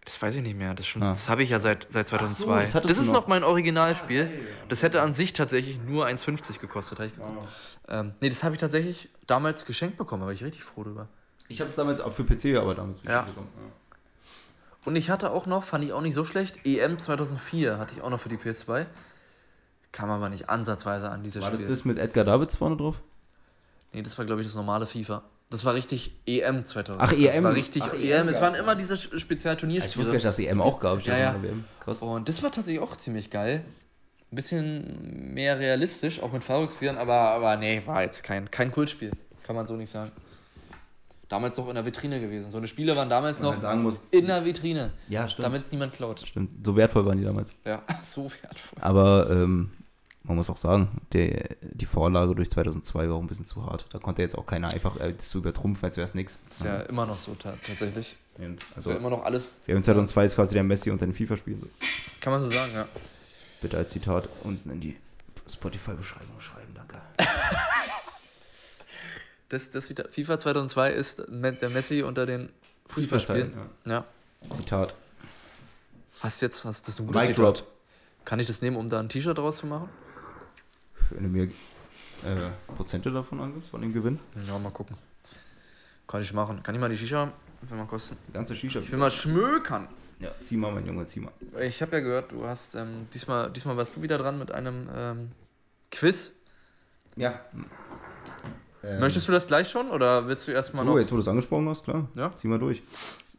Das 0.04 0.22
weiß 0.22 0.36
ich 0.36 0.42
nicht 0.42 0.56
mehr. 0.56 0.72
Das, 0.72 0.86
schon- 0.86 1.02
Ah. 1.02 1.08
das 1.08 1.28
habe 1.28 1.42
ich 1.42 1.50
ja 1.50 1.58
seit, 1.58 1.90
seit 1.90 2.06
2002. 2.06 2.60
das 2.62 2.74
hattest 2.76 2.90
das 2.90 2.96
du 2.98 3.02
ist 3.02 3.08
noch. 3.08 3.22
noch 3.22 3.26
mein 3.26 3.42
Originalspiel. 3.42 4.30
Das 4.68 4.84
hätte 4.84 5.02
an 5.02 5.14
sich 5.14 5.32
tatsächlich 5.32 5.80
nur 5.84 6.06
1,50 6.06 6.60
gekostet. 6.60 7.00
hab 7.00 7.06
Ich 7.06 7.14
geguckt. 7.16 7.48
ähm, 7.88 8.12
nee, 8.20 8.28
das 8.28 8.44
habe 8.44 8.54
ich 8.54 8.60
tatsächlich 8.60 9.08
damals 9.26 9.64
geschenkt 9.66 9.96
bekommen. 9.96 10.20
Da 10.20 10.26
war 10.26 10.32
ich 10.32 10.44
richtig 10.44 10.62
froh 10.62 10.84
drüber. 10.84 11.08
Ich 11.48 11.60
habe 11.60 11.70
es 11.70 11.74
damals 11.74 11.98
auch 11.98 12.12
für 12.12 12.22
PC, 12.22 12.56
aber 12.56 12.76
damals 12.76 13.02
Ja. 13.02 13.22
bekommen. 13.22 13.48
Und 14.84 14.94
ich 14.94 15.10
hatte 15.10 15.32
auch 15.32 15.46
noch, 15.46 15.64
fand 15.64 15.82
ich 15.82 15.92
auch 15.92 16.02
nicht 16.02 16.14
so 16.14 16.24
schlecht, 16.24 16.60
EM 16.64 17.00
2004 17.00 17.76
hatte 17.78 17.94
ich 17.96 18.02
auch 18.02 18.10
noch 18.10 18.20
für 18.20 18.28
die 18.28 18.36
PS2. 18.38 18.86
Kam 19.90 20.08
aber 20.08 20.28
nicht 20.28 20.48
ansatzweise 20.48 21.10
an 21.10 21.24
dieses 21.24 21.42
War 21.42 21.50
das 21.50 21.58
Spiel. 21.58 21.68
das 21.68 21.84
mit 21.84 21.98
Edgar 21.98 22.22
Davids 22.24 22.54
vorne 22.54 22.76
drauf? 22.76 23.02
Nee, 23.96 24.02
das 24.02 24.18
war, 24.18 24.26
glaube 24.26 24.42
ich, 24.42 24.46
das 24.46 24.54
normale 24.54 24.86
FIFA. 24.86 25.22
Das 25.48 25.64
war 25.64 25.72
richtig 25.72 26.10
EM 26.26 26.64
2000. 26.66 27.02
Ach, 27.02 27.10
Das 27.12 27.34
EM. 27.34 27.44
war 27.44 27.54
richtig 27.54 27.82
Ach, 27.82 27.94
EM. 27.94 28.02
EM 28.02 28.28
Es 28.28 28.42
waren 28.42 28.54
immer 28.56 28.74
diese 28.76 28.92
Sch- 28.92 28.96
Ich 28.96 29.02
wusste 29.04 29.16
gar 29.16 29.20
Spezialturnierspiele. 29.20 30.12
nicht, 30.12 30.24
dass 30.26 30.38
es 30.38 30.44
EM 30.44 30.60
auch 30.60 30.78
gab. 30.80 30.98
Ich 30.98 31.06
Ja, 31.06 31.16
ja. 31.16 31.32
das. 31.32 31.50
Krass. 31.80 31.98
Und 32.02 32.28
das 32.28 32.42
war 32.42 32.50
tatsächlich 32.52 32.82
auch 32.82 32.94
ziemlich 32.96 33.30
geil. 33.30 33.64
Ein 34.30 34.36
bisschen 34.36 35.32
mehr 35.32 35.58
realistisch, 35.58 36.20
auch 36.20 36.30
mit 36.30 36.44
Fallrückzieher, 36.44 36.98
aber, 36.98 37.14
aber 37.14 37.56
nee, 37.56 37.80
war 37.86 38.02
jetzt 38.02 38.22
kein, 38.22 38.50
kein 38.50 38.70
Kultspiel. 38.70 39.12
Kann 39.44 39.56
man 39.56 39.64
so 39.66 39.76
nicht 39.76 39.90
sagen. 39.90 40.10
Damals 41.28 41.56
noch 41.56 41.68
in 41.68 41.74
der 41.74 41.86
Vitrine 41.86 42.20
gewesen. 42.20 42.50
So 42.50 42.58
eine 42.58 42.66
Spiele 42.66 42.94
waren 42.94 43.08
damals 43.08 43.40
noch 43.40 43.58
sagen 43.58 43.82
muss, 43.82 44.04
in 44.10 44.26
der 44.26 44.44
Vitrine, 44.44 44.92
ja, 45.08 45.26
stimmt. 45.26 45.46
damit 45.46 45.62
es 45.64 45.72
niemand 45.72 45.92
klaut. 45.94 46.20
Stimmt, 46.20 46.52
so 46.64 46.76
wertvoll 46.76 47.06
waren 47.06 47.18
die 47.18 47.24
damals. 47.24 47.50
Ja, 47.64 47.82
so 48.04 48.24
wertvoll. 48.24 48.78
Aber 48.80 49.28
ähm, 49.30 49.70
man 50.26 50.36
muss 50.36 50.50
auch 50.50 50.56
sagen, 50.56 51.00
der, 51.12 51.56
die 51.60 51.86
Vorlage 51.86 52.34
durch 52.34 52.50
2002 52.50 53.08
war 53.08 53.16
auch 53.16 53.20
ein 53.20 53.26
bisschen 53.26 53.46
zu 53.46 53.64
hart. 53.64 53.86
Da 53.92 53.98
konnte 53.98 54.22
jetzt 54.22 54.36
auch 54.36 54.46
keiner 54.46 54.68
einfach 54.68 54.98
äh, 55.00 55.12
das 55.14 55.30
zu 55.30 55.38
übertrumpfen, 55.38 55.84
als 55.84 55.96
wäre 55.96 56.06
es 56.06 56.14
nichts. 56.14 56.38
Ist 56.50 56.64
ja 56.64 56.80
immer 56.80 57.06
noch 57.06 57.18
so 57.18 57.34
ta 57.34 57.54
tatsächlich. 57.66 58.16
Also, 58.38 58.56
Also 58.76 58.90
immer 58.92 59.10
noch 59.10 59.24
alles, 59.24 59.62
wir 59.66 59.74
haben 59.74 59.82
2002 59.82 60.26
ist 60.26 60.34
quasi 60.34 60.54
der 60.54 60.64
Messi 60.64 60.90
unter 60.90 61.06
den 61.06 61.14
FIFA-Spielen. 61.14 61.60
So. 61.60 61.66
kann 62.20 62.32
man 62.32 62.42
so 62.42 62.50
sagen, 62.50 62.72
ja. 62.74 62.86
Bitte 63.62 63.78
als 63.78 63.90
Zitat 63.90 64.28
unten 64.44 64.70
in 64.70 64.80
die 64.80 64.96
Spotify-Beschreibung 65.48 66.40
schreiben, 66.40 66.74
danke. 66.74 66.98
Das, 69.48 69.70
das 69.70 69.94
FIFA 70.10 70.40
2002 70.40 70.90
ist 70.90 71.22
der 71.28 71.70
Messi 71.70 72.02
unter 72.02 72.26
den 72.26 72.50
Fußballspielen. 72.88 73.52
Ja. 73.84 73.92
Ja. 73.92 74.04
Zitat. 74.56 74.92
Hast 76.18 76.42
jetzt, 76.42 76.64
hast 76.64 76.88
das 76.88 76.98
ein 76.98 77.06
gutes 77.06 77.22
Mic 77.22 77.34
Zitat. 77.36 77.58
drop. 77.60 77.66
Kann 78.24 78.40
ich 78.40 78.46
das 78.46 78.60
nehmen, 78.60 78.76
um 78.76 78.88
da 78.88 78.98
ein 78.98 79.08
T-Shirt 79.08 79.38
draus 79.38 79.58
zu 79.58 79.66
machen? 79.66 79.88
Wenn 81.10 81.24
du 81.24 81.28
mir 81.28 81.44
äh, 81.44 82.50
Prozente 82.76 83.10
davon 83.10 83.40
angibst, 83.40 83.70
von 83.70 83.80
dem 83.80 83.92
Gewinn. 83.92 84.18
Ja, 84.46 84.58
mal 84.58 84.70
gucken. 84.70 84.96
Kann 86.06 86.22
ich 86.22 86.32
machen. 86.32 86.62
Kann 86.62 86.74
ich 86.74 86.80
mal 86.80 86.88
die 86.88 86.96
Shisha 86.96 87.32
einfach 87.60 87.76
mal 87.76 87.86
kosten? 87.86 88.16
Die 88.28 88.32
ganze 88.32 88.54
Shisha. 88.54 88.80
Ich 88.80 88.90
will 88.90 88.98
mal 88.98 89.10
schmökern. 89.10 89.88
Ja, 90.18 90.30
zieh 90.42 90.56
mal, 90.56 90.72
mein 90.72 90.86
Junge, 90.86 91.04
zieh 91.06 91.20
mal. 91.20 91.32
Ich 91.60 91.82
habe 91.82 91.96
ja 91.96 92.00
gehört, 92.00 92.32
du 92.32 92.46
hast 92.46 92.74
ähm, 92.74 93.06
diesmal, 93.12 93.50
diesmal 93.50 93.76
warst 93.76 93.96
du 93.96 94.02
wieder 94.02 94.16
dran 94.16 94.38
mit 94.38 94.50
einem 94.50 94.88
ähm, 94.94 95.30
Quiz. 95.90 96.34
Ja. 97.16 97.40
Ähm, 98.82 99.00
Möchtest 99.00 99.28
du 99.28 99.32
das 99.32 99.46
gleich 99.46 99.68
schon 99.68 99.90
oder 99.90 100.26
willst 100.26 100.48
du 100.48 100.52
erstmal 100.52 100.84
noch? 100.84 100.98
jetzt 100.98 101.12
wo 101.12 101.16
du 101.16 101.22
es 101.22 101.28
angesprochen 101.28 101.68
hast, 101.68 101.84
klar. 101.84 102.08
Ja. 102.14 102.32
Zieh 102.36 102.48
mal 102.48 102.58
durch. 102.58 102.82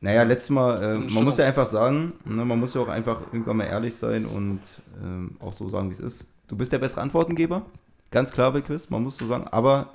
Naja, 0.01 0.21
letztes 0.24 0.51
Mal, 0.51 0.83
äh, 0.83 0.97
man 1.13 1.24
muss 1.24 1.38
ja 1.38 1.45
einfach 1.45 1.65
sagen, 1.65 2.13
ne, 2.25 2.45
man 2.45 2.59
muss 2.59 2.75
ja 2.75 2.81
auch 2.81 2.88
einfach 2.88 3.21
irgendwann 3.31 3.57
mal 3.57 3.65
ehrlich 3.65 3.95
sein 3.95 4.27
und 4.27 4.59
ähm, 5.01 5.36
auch 5.39 5.53
so 5.53 5.69
sagen, 5.69 5.89
wie 5.89 5.93
es 5.95 6.00
ist. 6.00 6.25
Du 6.47 6.55
bist 6.55 6.71
der 6.71 6.79
bessere 6.79 7.01
Antwortengeber, 7.01 7.65
ganz 8.11 8.31
klar 8.31 8.51
bei 8.53 8.61
Quiz, 8.61 8.89
man 8.89 9.03
muss 9.03 9.17
so 9.17 9.27
sagen, 9.27 9.47
aber 9.49 9.93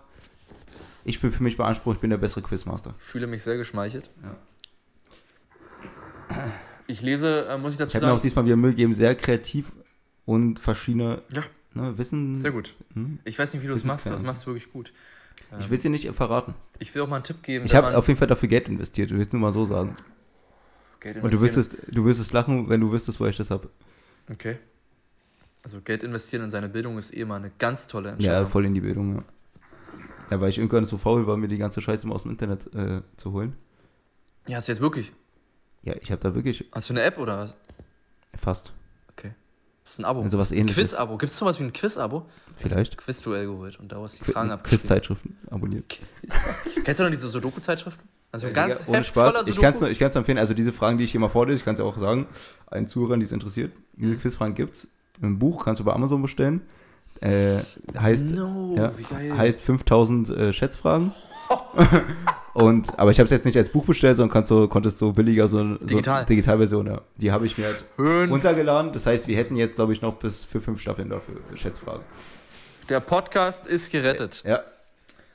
ich 1.05 1.21
bin 1.21 1.33
für 1.33 1.43
mich 1.43 1.57
beansprucht, 1.57 1.97
ich 1.97 2.01
bin 2.01 2.11
der 2.11 2.19
bessere 2.19 2.43
Quizmaster. 2.43 2.95
Ich 2.99 3.05
fühle 3.05 3.27
mich 3.27 3.43
sehr 3.43 3.57
geschmeichelt. 3.57 4.11
Ja. 4.23 4.37
Ich 6.87 7.01
lese, 7.03 7.47
äh, 7.49 7.59
muss 7.59 7.75
ich 7.75 7.81
Ich 7.81 7.87
dazu 7.87 7.95
habe 7.97 8.07
mir 8.07 8.13
auch 8.13 8.17
sagen. 8.17 8.23
diesmal 8.23 8.45
wieder 8.45 8.57
Mühe 8.57 8.71
gegeben, 8.71 8.95
sehr 8.95 9.15
kreativ 9.15 9.73
und 10.27 10.59
verschiedene 10.59 11.23
Ja. 11.33 11.43
ne, 11.75 11.97
Wissen. 11.99 12.35
Sehr 12.35 12.51
gut. 12.53 12.75
Hm? 12.95 13.19
Ich 13.25 13.39
weiß 13.39 13.53
nicht, 13.55 13.63
wie 13.63 13.67
du 13.67 13.75
es 13.75 13.85
machst, 13.85 14.07
aber 14.07 14.17
das 14.17 14.25
machst 14.25 14.43
du 14.45 14.49
wirklich 14.49 14.71
gut. 14.73 14.93
Ich 15.59 15.65
Ähm, 15.65 15.71
will 15.71 15.77
es 15.77 15.83
dir 15.83 15.91
nicht 15.91 16.09
verraten. 16.15 16.55
ich 16.79 16.95
will 16.95 17.03
auch 17.03 17.09
mal 17.09 17.17
einen 17.17 17.25
Tipp 17.25 17.43
geben. 17.43 17.65
Ich 17.65 17.75
habe 17.75 17.97
auf 17.97 18.09
jeden 18.09 18.19
Fall 18.19 18.29
dafür 18.29 18.49
Geld 18.49 18.69
investiert, 18.69 19.11
ich 19.11 19.17
will 19.17 19.27
es 19.27 19.33
nur 19.33 19.41
mal 19.41 19.53
so 19.53 19.65
sagen. 19.65 19.97
Geld 21.01 21.23
Und 21.23 21.33
du 21.33 21.41
wirst, 21.41 21.57
es, 21.57 21.71
du 21.71 22.05
wirst 22.05 22.21
es 22.21 22.33
lachen, 22.33 22.69
wenn 22.69 22.81
du 22.81 22.93
wüsstest, 22.93 23.19
wo 23.21 23.27
ich 23.27 23.37
das 23.37 23.51
habe. 23.51 23.69
Okay. 24.31 24.59
Also 25.65 25.81
Geld 25.81 26.03
investieren 26.03 26.43
in 26.45 26.51
seine 26.51 26.69
Bildung 26.69 26.99
ist 26.99 27.15
eh 27.17 27.25
mal 27.25 27.37
eine 27.37 27.51
ganz 27.59 27.87
tolle 27.87 28.09
Ja, 28.09 28.15
Entscheidung. 28.15 28.47
voll 28.49 28.67
in 28.67 28.75
die 28.75 28.81
Bildung, 28.81 29.17
ja. 29.17 29.23
Ja, 30.31 30.41
weil 30.41 30.49
ich 30.49 30.59
irgendwann 30.59 30.85
so 30.85 30.99
faul 30.99 31.27
war, 31.27 31.37
mir 31.37 31.49
die 31.49 31.59
ganze 31.59 31.81
Scheiße 31.81 32.07
mal 32.07 32.15
aus 32.15 32.23
dem 32.23 32.33
Internet 32.33 32.73
äh, 32.75 33.03
zu 33.17 33.33
holen. 33.33 33.55
Ja, 34.49 34.57
hast 34.57 34.67
du 34.69 34.73
jetzt 34.73 34.81
wirklich? 34.81 35.13
Ja, 35.83 35.95
ich 36.01 36.11
habe 36.11 36.21
da 36.21 36.35
wirklich 36.35 36.65
Hast 36.73 36.89
du 36.89 36.95
eine 36.95 37.03
App 37.03 37.19
oder 37.19 37.39
was? 37.39 37.55
fast, 38.37 38.73
Das 39.85 39.93
ist 39.93 39.99
ein 39.99 40.05
Abo. 40.05 40.23
Also 40.23 40.39
was 40.39 40.53
ähnliches. 40.53 40.91
Quiz-Abo. 40.91 41.19
Gibt 41.19 41.31
es 41.33 41.37
sowas 41.39 41.59
wie 41.61 41.65
ein 41.65 41.73
Quiz-Abo? 41.73 42.27
vielleicht. 42.57 42.97
Quiz-Duell 42.97 43.47
geholt 43.47 43.79
und 43.81 43.91
daraus 43.93 44.15
die 44.15 44.23
Qu- 44.25 44.33
Fragen 44.33 44.51
abgeschrieben. 44.51 44.79
Quiz-Zeitschriften 44.81 45.37
abonniert. 45.51 46.01
Kennst 46.85 47.01
du 47.01 47.05
noch 47.05 47.11
diese 47.11 47.29
Sudoku-Zeitschriften? 47.29 48.09
Also 48.31 48.47
Ja, 48.47 48.53
ganz 48.53 48.79
Digga, 48.81 48.91
ohne 48.93 49.03
Spaß. 49.03 49.47
Ich 49.49 49.59
kann 49.61 49.75
es 49.75 49.81
nur, 49.81 49.89
empfehlen. 50.21 50.39
Also 50.39 50.55
diese 50.55 50.73
Fragen, 50.73 50.99
die 50.99 51.05
ich 51.05 51.11
hier 51.11 51.21
mal 51.21 51.29
vorlese, 51.29 51.59
ich 51.59 51.65
kann 51.65 51.75
es 51.75 51.81
ja 51.81 51.85
auch 51.85 51.99
sagen, 51.99 52.27
allen 52.67 52.87
Zuhörern, 52.87 53.21
die 53.21 53.27
es 53.27 53.33
interessiert. 53.33 53.73
Diese 53.95 54.17
Quizfragen 54.17 54.55
gibt's. 54.55 54.89
Ein 55.21 55.39
Buch 55.39 55.65
kannst 55.65 55.81
du 55.81 55.85
bei 55.85 55.93
Amazon 55.93 56.23
bestellen. 56.23 56.63
Äh, 57.21 57.59
heißt, 57.99 58.35
No, 58.35 58.75
ja, 58.77 58.93
heißt 59.37 59.63
5000 59.63 60.31
äh, 60.31 60.53
Schätzfragen. 60.53 61.13
Und, 62.55 62.99
aber 62.99 63.11
ich 63.11 63.19
habe 63.19 63.25
es 63.25 63.31
jetzt 63.31 63.47
nicht 63.47 63.57
als 63.57 63.71
Buch 63.71 63.87
bestellt, 63.87 64.17
sondern 64.17 64.33
kannst 64.33 64.49
so, 64.49 64.69
konntest 64.69 64.99
so 64.99 65.13
billiger 65.13 65.49
so, 65.49 65.65
so 65.65 65.79
Digital. 65.79 66.27
Digitalversion, 66.27 66.87
ja. 66.87 67.01
Die 67.17 67.33
habe 67.33 67.47
ich 67.47 67.57
mir 67.57 67.65
halt 67.65 67.85
runtergeladen. 68.31 68.93
Das 68.93 69.07
heißt, 69.07 69.27
wir 69.27 69.37
hätten 69.37 69.57
jetzt, 69.57 69.77
glaube 69.77 69.93
ich, 69.93 70.03
noch 70.03 70.15
bis 70.15 70.45
für 70.45 70.61
fünf 70.61 70.81
Staffeln 70.81 71.09
dafür 71.09 71.37
Schätzfragen. 71.55 72.03
Der 72.89 73.01
Podcast 73.01 73.67
ist 73.67 73.91
gerettet. 73.91 74.43
Ja. 74.47 74.61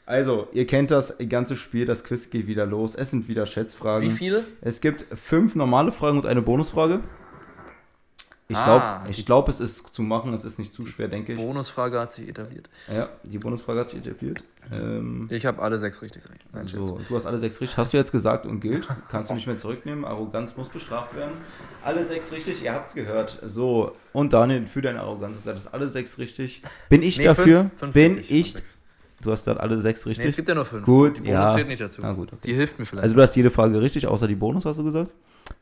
Also, 0.05 0.47
ihr 0.53 0.67
kennt 0.67 0.91
das 0.91 1.15
ganze 1.27 1.57
Spiel, 1.57 1.85
das 1.85 2.03
Quiz 2.03 2.29
geht 2.29 2.47
wieder 2.47 2.65
los. 2.65 2.95
Es 2.95 3.09
sind 3.09 3.27
wieder 3.27 3.45
Schätzfragen. 3.45 4.07
Wie 4.07 4.11
viele? 4.13 4.43
Es 4.61 4.79
gibt 4.79 5.05
fünf 5.17 5.55
normale 5.55 5.91
Fragen 5.91 6.17
und 6.17 6.25
eine 6.25 6.41
Bonusfrage. 6.41 6.99
Ich 8.49 8.55
Ah, 8.55 8.63
glaube, 8.63 8.85
die- 9.13 9.19
ich 9.19 9.25
glaub, 9.25 9.49
es 9.49 9.59
ist 9.59 9.93
zu 9.93 10.01
machen, 10.01 10.33
es 10.33 10.45
ist 10.45 10.57
nicht 10.57 10.73
zu 10.73 10.87
schwer, 10.87 11.09
denke 11.09 11.33
ich. 11.33 11.37
Bonusfrage 11.39 11.99
hat 11.99 12.13
sich 12.13 12.29
etabliert. 12.29 12.69
Ja, 12.93 13.09
die 13.23 13.37
Bonusfrage 13.39 13.81
hat 13.81 13.89
sich 13.89 13.99
etabliert. 13.99 14.39
Ähm, 14.71 15.27
Ich 15.29 15.45
habe 15.45 15.61
alle 15.61 15.77
sechs 15.77 16.01
richtig. 16.01 16.23
Nein, 16.53 16.65
so, 16.67 16.97
du 17.09 17.15
hast 17.17 17.25
alle 17.25 17.39
sechs 17.39 17.59
richtig, 17.59 17.77
hast 17.77 17.91
du 17.91 17.97
jetzt 17.97 18.13
gesagt 18.13 18.45
und 18.45 18.61
gilt. 18.61 18.87
Kannst 19.09 19.29
du 19.31 19.33
nicht 19.35 19.47
mehr 19.47 19.59
zurücknehmen. 19.59 20.05
Arroganz 20.05 20.55
muss 20.55 20.69
bestraft 20.69 21.13
werden. 21.15 21.33
Alle 21.83 22.05
sechs 22.05 22.31
richtig, 22.31 22.63
ihr 22.63 22.73
habt's 22.73 22.93
gehört. 22.93 23.37
So, 23.43 23.91
und 24.13 24.31
Daniel, 24.31 24.65
für 24.65 24.81
deine 24.81 25.01
Arroganz 25.01 25.35
ist 25.37 25.47
das 25.47 25.67
alle 25.73 25.87
sechs 25.87 26.17
richtig. 26.17 26.61
Bin 26.89 27.03
ich 27.03 27.17
Nee, 27.17 27.25
dafür? 27.25 27.61
fünf, 27.61 27.79
fünf 27.79 27.93
Bin 27.93 28.13
richtig, 28.15 28.31
ich. 28.39 28.51
sechs. 28.53 28.77
Du 29.21 29.31
hast 29.31 29.45
dann 29.45 29.57
alle 29.57 29.81
sechs 29.81 30.05
richtig. 30.05 30.23
Nee, 30.23 30.29
es 30.29 30.35
gibt 30.37 30.47
ja 30.47 30.55
nur 30.55 30.63
fünf. 30.63 30.85
Gut, 30.85 31.17
Die 31.17 31.21
Bonus 31.21 31.31
ja. 31.33 31.55
zählt 31.55 31.67
nicht 31.67 31.81
dazu. 31.81 32.01
Ah, 32.03 32.13
gut, 32.13 32.29
okay. 32.31 32.39
Die 32.45 32.53
hilft 32.53 32.79
mir 32.79 32.85
vielleicht. 32.85 33.03
Also 33.03 33.15
du 33.15 33.21
hast 33.21 33.35
jede 33.35 33.49
Frage 33.51 33.81
richtig, 33.81 34.05
außer 34.07 34.27
die 34.27 34.35
Bonus, 34.35 34.63
hast 34.65 34.77
du 34.79 34.83
gesagt. 34.85 35.11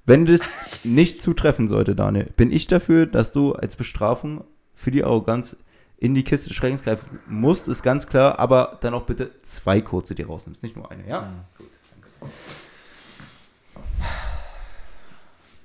Wenn 0.06 0.26
das 0.26 0.56
nicht 0.84 1.22
zutreffen 1.22 1.68
sollte, 1.68 1.96
Daniel, 1.96 2.26
bin 2.38 2.52
ich 2.52 2.68
dafür, 2.68 3.06
dass 3.06 3.32
du 3.32 3.54
als 3.54 3.76
Bestrafung 3.76 4.44
für 4.76 4.92
die 4.92 5.04
Arroganz 5.04 5.58
in 5.98 6.14
die 6.14 6.24
Kiste 6.24 6.50
des 6.50 6.58
Schreckens 6.58 6.84
greifen 6.84 7.20
musst, 7.28 7.68
ist 7.68 7.82
ganz 7.82 8.06
klar, 8.06 8.38
aber 8.40 8.78
dann 8.82 8.94
auch 8.94 9.04
bitte 9.04 9.32
zwei 9.42 9.82
kurze 9.82 10.14
dir 10.14 10.28
rausnimmst, 10.28 10.62
nicht 10.62 10.76
nur 10.76 10.92
eine, 10.92 11.08
ja? 11.08 11.34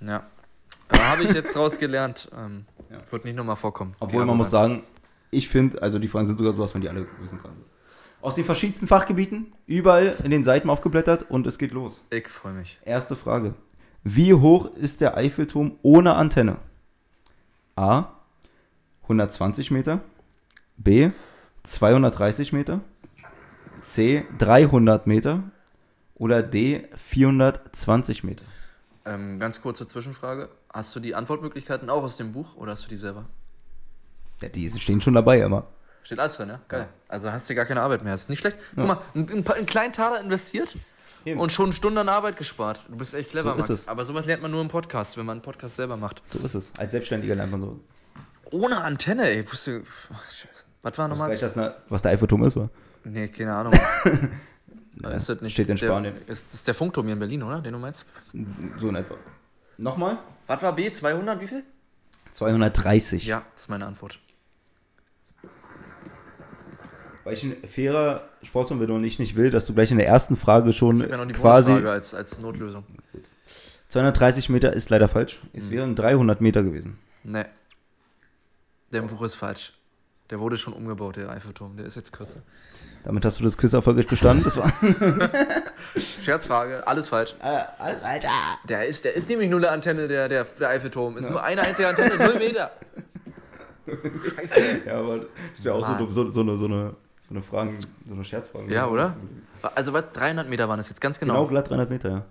Mhm. 0.00 0.06
Ja. 0.08 0.22
Aber 0.88 1.08
habe 1.08 1.24
ich 1.24 1.32
jetzt 1.32 1.54
rausgelernt. 1.56 2.30
Ähm, 2.36 2.66
Ja. 2.90 2.98
Wird 3.10 3.24
nicht 3.24 3.36
nochmal 3.36 3.56
vorkommen. 3.56 3.94
Obwohl 4.00 4.24
man 4.24 4.36
muss 4.36 4.50
sagen, 4.50 4.82
ich 5.30 5.48
finde, 5.48 5.80
also 5.80 6.00
die 6.00 6.08
Fragen 6.08 6.26
sind 6.26 6.36
sogar 6.38 6.52
so, 6.52 6.62
dass 6.62 6.74
man 6.74 6.80
die 6.80 6.88
alle 6.88 7.06
wissen 7.20 7.40
kann. 7.40 7.52
Aus 8.20 8.34
den 8.34 8.44
verschiedensten 8.44 8.88
Fachgebieten, 8.88 9.52
überall 9.66 10.16
in 10.24 10.30
den 10.30 10.42
Seiten 10.42 10.68
aufgeblättert 10.68 11.30
und 11.30 11.46
es 11.46 11.56
geht 11.56 11.70
los. 11.70 12.04
Ich 12.10 12.26
freue 12.28 12.52
mich. 12.54 12.80
Erste 12.84 13.14
Frage. 13.14 13.54
Wie 14.02 14.34
hoch 14.34 14.74
ist 14.76 15.00
der 15.00 15.16
Eiffelturm 15.16 15.78
ohne 15.82 16.14
Antenne? 16.14 16.56
A. 17.76 18.06
120 19.02 19.70
Meter. 19.70 20.00
B. 20.76 21.10
230 21.64 22.52
Meter. 22.52 22.80
C. 23.82 24.24
300 24.38 25.06
Meter. 25.06 25.42
Oder 26.14 26.42
D. 26.42 26.86
420 26.96 28.24
Meter. 28.24 28.44
Ähm, 29.06 29.38
ganz 29.38 29.60
kurze 29.62 29.86
Zwischenfrage. 29.86 30.48
Hast 30.72 30.94
du 30.94 31.00
die 31.00 31.14
Antwortmöglichkeiten 31.14 31.88
auch 31.90 32.02
aus 32.02 32.16
dem 32.16 32.32
Buch 32.32 32.56
oder 32.56 32.72
hast 32.72 32.84
du 32.84 32.88
die 32.88 32.96
selber? 32.96 33.26
Ja, 34.42 34.48
die 34.48 34.70
stehen 34.70 35.00
schon 35.00 35.14
dabei, 35.14 35.44
aber. 35.44 35.66
Steht 36.02 36.18
alles 36.18 36.36
drin, 36.36 36.48
ja? 36.48 36.60
Geil. 36.68 36.88
Also 37.08 37.30
hast 37.30 37.48
du 37.50 37.54
gar 37.54 37.66
keine 37.66 37.82
Arbeit 37.82 38.02
mehr. 38.04 38.14
Ist 38.14 38.30
nicht 38.30 38.38
schlecht. 38.40 38.56
Guck 38.74 38.86
mal, 38.86 38.98
ein, 39.14 39.28
ein, 39.30 39.44
paar- 39.44 39.56
einen 39.56 39.66
kleinen 39.66 39.92
Taler 39.92 40.20
investiert 40.20 40.76
Eben. 41.24 41.38
und 41.40 41.52
schon 41.52 41.72
Stunden 41.72 41.98
an 41.98 42.08
Arbeit 42.08 42.36
gespart. 42.36 42.80
Du 42.88 42.96
bist 42.96 43.14
echt 43.14 43.30
clever, 43.30 43.50
So 43.52 43.58
ist 43.58 43.68
Max. 43.68 43.80
es. 43.82 43.88
Aber 43.88 44.04
sowas 44.04 44.26
lernt 44.26 44.42
man 44.42 44.50
nur 44.50 44.60
im 44.62 44.68
Podcast, 44.68 45.16
wenn 45.16 45.26
man 45.26 45.34
einen 45.38 45.42
Podcast 45.42 45.76
selber 45.76 45.96
macht. 45.96 46.22
So 46.28 46.38
ist 46.38 46.54
es. 46.54 46.70
Als 46.78 46.92
Selbstständiger 46.92 47.34
lernt 47.34 47.52
man 47.52 47.60
so. 47.60 47.80
Ohne 48.52 48.80
Antenne, 48.82 49.28
ey. 49.28 49.50
Wusste, 49.50 49.82
ach, 50.12 50.30
scheiße. 50.30 50.64
Was 50.82 50.96
war 50.98 51.08
nochmal? 51.08 51.36
das, 51.36 51.56
ne- 51.56 51.74
was 51.88 52.02
der 52.02 52.12
Eiffelturm 52.12 52.42
ist, 52.44 52.56
war. 52.56 52.70
Nee, 53.04 53.28
keine 53.28 53.54
Ahnung. 53.54 53.72
Naja, 55.02 55.16
ist 55.16 55.28
das 55.30 55.40
nicht 55.40 55.52
steht 55.54 55.68
in 55.68 55.76
der, 55.76 55.86
Spanien. 55.86 56.14
Ist 56.26 56.52
das 56.52 56.64
der 56.64 56.74
Funkturm 56.74 57.06
hier 57.06 57.14
in 57.14 57.18
Berlin, 57.20 57.42
oder? 57.42 57.60
Den 57.62 57.72
du 57.72 57.78
meinst? 57.78 58.04
So 58.76 58.88
in 58.88 58.96
etwa. 58.96 59.14
Nochmal? 59.78 60.18
Was 60.46 60.62
war 60.62 60.74
B? 60.74 60.90
200? 60.92 61.40
Wie 61.40 61.46
viel? 61.46 61.62
230. 62.32 63.24
Ja, 63.24 63.44
ist 63.54 63.70
meine 63.70 63.86
Antwort. 63.86 64.18
Weil 67.30 67.36
ich 67.36 67.44
ein 67.44 67.56
fairer 67.68 68.24
Sportsmann 68.42 68.80
bin 68.80 68.90
und 68.90 69.04
ich 69.04 69.20
nicht 69.20 69.36
will, 69.36 69.50
dass 69.50 69.64
du 69.64 69.72
gleich 69.72 69.92
in 69.92 69.98
der 69.98 70.08
ersten 70.08 70.34
Frage 70.36 70.72
schon 70.72 71.00
Ich 71.00 71.08
ja 71.08 71.16
noch 71.16 71.26
die 71.26 71.32
quasi. 71.32 71.68
Bonusfrage 71.70 71.92
als, 71.92 72.12
als 72.12 72.40
Notlösung. 72.40 72.84
230 73.88 74.48
Meter 74.48 74.72
ist 74.72 74.90
leider 74.90 75.06
falsch. 75.06 75.38
Es 75.52 75.66
Mhm. 75.66 75.70
wären 75.70 75.94
300 75.94 76.40
Meter 76.40 76.64
gewesen. 76.64 76.98
Nee. 77.22 77.44
Der 78.92 79.02
Buch 79.02 79.22
ist 79.22 79.36
falsch. 79.36 79.74
Der 80.30 80.40
wurde 80.40 80.56
schon 80.56 80.72
umgebaut, 80.72 81.14
der 81.16 81.30
Eiffelturm. 81.30 81.76
Der 81.76 81.86
ist 81.86 81.94
jetzt 81.94 82.12
kürzer. 82.12 82.42
Damit 83.04 83.24
hast 83.24 83.38
du 83.38 83.44
das 83.44 83.56
Quiz 83.56 83.72
erfolgreich 83.74 84.08
bestanden. 84.08 84.42
Das 84.42 84.56
war. 84.56 84.72
Scherzfrage, 86.20 86.84
alles 86.84 87.08
falsch. 87.10 87.36
alles 87.40 88.02
Alter. 88.02 88.28
Der 88.68 88.86
ist, 88.86 89.04
der 89.04 89.14
ist 89.14 89.28
nämlich 89.30 89.48
nur 89.50 89.60
eine 89.60 89.70
Antenne, 89.70 90.08
der, 90.08 90.28
der, 90.28 90.44
der 90.44 90.68
Eiffelturm. 90.68 91.16
Ist 91.16 91.30
nur 91.30 91.42
eine 91.44 91.62
einzige 91.62 91.86
Antenne, 91.86 92.16
null 92.16 92.38
Meter. 92.40 92.72
Scheiße. 94.36 94.60
Ja, 94.86 94.98
aber 94.98 95.18
das 95.18 95.26
ist 95.58 95.64
ja 95.64 95.72
auch 95.72 95.98
so, 95.98 96.10
so, 96.10 96.30
so, 96.30 96.40
eine, 96.40 96.56
so, 96.56 96.66
eine, 96.66 96.94
so 97.30 97.34
eine 97.36 97.42
Fragen, 97.42 97.78
so 98.08 98.14
eine 98.14 98.24
Scherzfrage. 98.24 98.70
Ja, 98.74 98.88
oder? 98.88 99.16
Also 99.74 99.92
was? 99.94 100.04
300 100.12 100.48
Meter 100.50 100.68
waren 100.68 100.78
es 100.80 100.88
jetzt, 100.88 101.00
ganz 101.00 101.18
Genau, 101.18 101.34
genau. 101.34 101.46
glatt 101.46 101.70
300 101.70 101.88
Meter, 101.88 102.10
ja. 102.10 102.24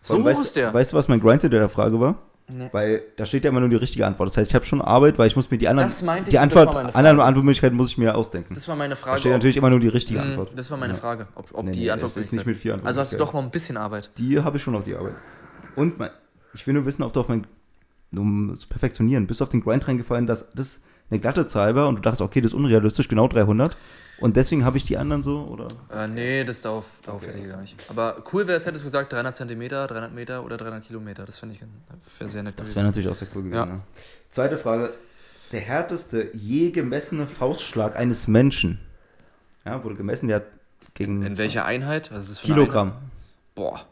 so 0.00 0.22
weißt, 0.24 0.40
ist 0.40 0.54
der. 0.56 0.72
Weißt 0.72 0.92
du, 0.92 0.96
was 0.96 1.08
mein 1.08 1.18
Grind 1.20 1.42
hinter 1.42 1.58
der 1.58 1.68
Frage 1.68 1.98
war? 1.98 2.16
Nee. 2.46 2.68
Weil 2.72 3.02
da 3.16 3.24
steht 3.24 3.44
ja 3.44 3.48
immer 3.50 3.60
nur 3.60 3.70
die 3.70 3.76
richtige 3.76 4.04
Antwort. 4.06 4.28
Das 4.28 4.36
heißt, 4.36 4.50
ich 4.50 4.54
habe 4.54 4.66
schon 4.66 4.82
Arbeit, 4.82 5.16
weil 5.18 5.26
ich 5.28 5.34
muss 5.34 5.50
mir 5.50 5.56
die 5.56 5.66
anderen, 5.66 5.88
Das 5.88 6.02
meinte 6.02 6.28
ich 6.28 6.32
die 6.34 6.38
Antwort, 6.38 6.66
war 6.66 6.74
meine 6.74 6.92
Frage. 6.92 6.98
anderen 7.08 7.20
Antwortmöglichkeiten 7.26 7.74
muss 7.74 7.88
ich 7.92 7.96
mir 7.96 8.14
ausdenken. 8.14 8.52
Das 8.52 8.68
war 8.68 8.76
meine 8.76 8.90
Da 8.90 8.96
Frage. 8.96 9.20
steht 9.20 9.30
ob- 9.32 9.36
natürlich 9.38 9.56
immer 9.56 9.70
nur 9.70 9.80
die 9.80 9.88
richtige 9.88 10.18
Mm, 10.20 10.22
Antwort. 10.24 10.50
Das 10.54 10.70
war 10.70 10.76
meine 10.76 10.92
Ja. 10.92 10.98
Frage, 10.98 11.26
ob, 11.36 11.54
ob 11.54 11.64
Nee, 11.64 11.72
die 11.72 11.80
nee, 11.80 11.90
Antwort 11.90 12.14
ist 12.18 12.32
nicht 12.34 12.44
mit 12.44 12.58
vier 12.58 12.78
Also 12.84 13.00
hast 13.00 13.14
du 13.14 13.16
doch 13.16 13.32
noch 13.32 13.42
ein 13.42 13.50
bisschen 13.50 13.78
Arbeit. 13.78 14.10
Die 14.18 14.42
habe 14.42 14.58
ich 14.58 14.62
schon 14.62 14.74
auf 14.76 14.84
die 14.84 14.94
Arbeit. 14.94 15.14
Und 15.74 15.98
mein, 15.98 16.10
ich 16.52 16.66
will 16.66 16.74
nur 16.74 16.84
wissen, 16.84 17.02
ob 17.02 17.14
du 17.14 17.20
auf 17.20 17.28
mein, 17.28 17.46
um 18.14 18.50
es 18.50 18.60
zu 18.60 18.68
perfektionieren, 18.68 19.26
bist 19.26 19.40
du 19.40 19.44
auf 19.44 19.50
den 19.50 19.62
Grind 19.62 19.88
reingefallen, 19.88 20.26
dass 20.26 20.50
das 20.52 20.80
eine 21.10 21.20
glatte 21.20 21.46
Zahl 21.46 21.74
war 21.74 21.88
und 21.88 21.96
du 21.96 22.02
dachtest, 22.02 22.22
okay, 22.22 22.40
das 22.40 22.52
ist 22.52 22.54
unrealistisch, 22.54 23.08
genau 23.08 23.28
300. 23.28 23.76
Und 24.18 24.36
deswegen 24.36 24.64
habe 24.64 24.76
ich 24.76 24.84
die 24.84 24.96
anderen 24.96 25.22
so, 25.22 25.40
oder? 25.40 25.66
Äh, 25.92 26.06
nee, 26.08 26.44
das 26.44 26.60
darauf, 26.60 26.86
darauf 27.04 27.26
hätte 27.26 27.38
ich 27.38 27.48
gar 27.48 27.60
nicht. 27.60 27.76
Aber 27.90 28.22
cool 28.32 28.46
wäre 28.46 28.56
es, 28.56 28.64
hättest 28.64 28.84
du 28.84 28.86
gesagt 28.86 29.12
300 29.12 29.34
Zentimeter, 29.34 29.86
300 29.86 30.14
Meter 30.14 30.44
oder 30.44 30.56
300 30.56 30.84
Kilometer. 30.84 31.24
Das 31.24 31.40
finde 31.40 31.56
ich 31.56 31.60
wär 32.20 32.28
sehr 32.28 32.42
nett 32.42 32.58
Das 32.58 32.74
wäre 32.76 32.84
natürlich 32.84 33.08
auch 33.08 33.14
sehr 33.14 33.28
cool 33.34 33.42
gewesen. 33.42 33.56
Ja. 33.56 33.66
Ja. 33.66 33.80
Zweite 34.30 34.56
Frage. 34.56 34.90
Der 35.52 35.60
härteste 35.60 36.30
je 36.32 36.70
gemessene 36.70 37.26
Faustschlag 37.26 37.96
eines 37.96 38.28
Menschen. 38.28 38.78
Ja, 39.64 39.82
wurde 39.82 39.96
gemessen, 39.96 40.28
der 40.28 40.36
hat 40.36 40.46
gegen 40.94 41.22
In 41.22 41.36
welcher 41.38 41.64
Einheit? 41.64 42.12
Was 42.12 42.28
ist 42.28 42.38
das 42.38 42.42
Kilogramm. 42.42 42.88
Einheit? 42.88 43.02
Boah, 43.54 43.86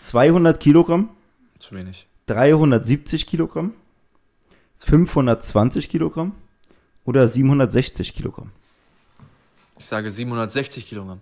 200 0.00 0.58
Kilogramm, 0.58 1.10
zu 1.58 1.74
wenig. 1.74 2.06
370 2.26 3.26
Kilogramm, 3.26 3.74
520 4.84 5.88
Kilogramm 5.88 6.32
oder 7.04 7.26
760 7.28 8.14
Kilogramm. 8.14 8.50
Ich 9.78 9.86
sage 9.86 10.10
760 10.10 10.86
Kilogramm. 10.86 11.20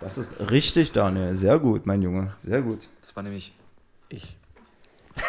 Das 0.00 0.18
ist 0.18 0.34
richtig, 0.50 0.92
Daniel. 0.92 1.34
Sehr 1.36 1.58
gut, 1.58 1.86
mein 1.86 2.02
Junge. 2.02 2.32
Sehr 2.38 2.62
gut. 2.62 2.88
Das 3.00 3.14
war 3.16 3.22
nämlich 3.22 3.52
ich. 4.08 4.36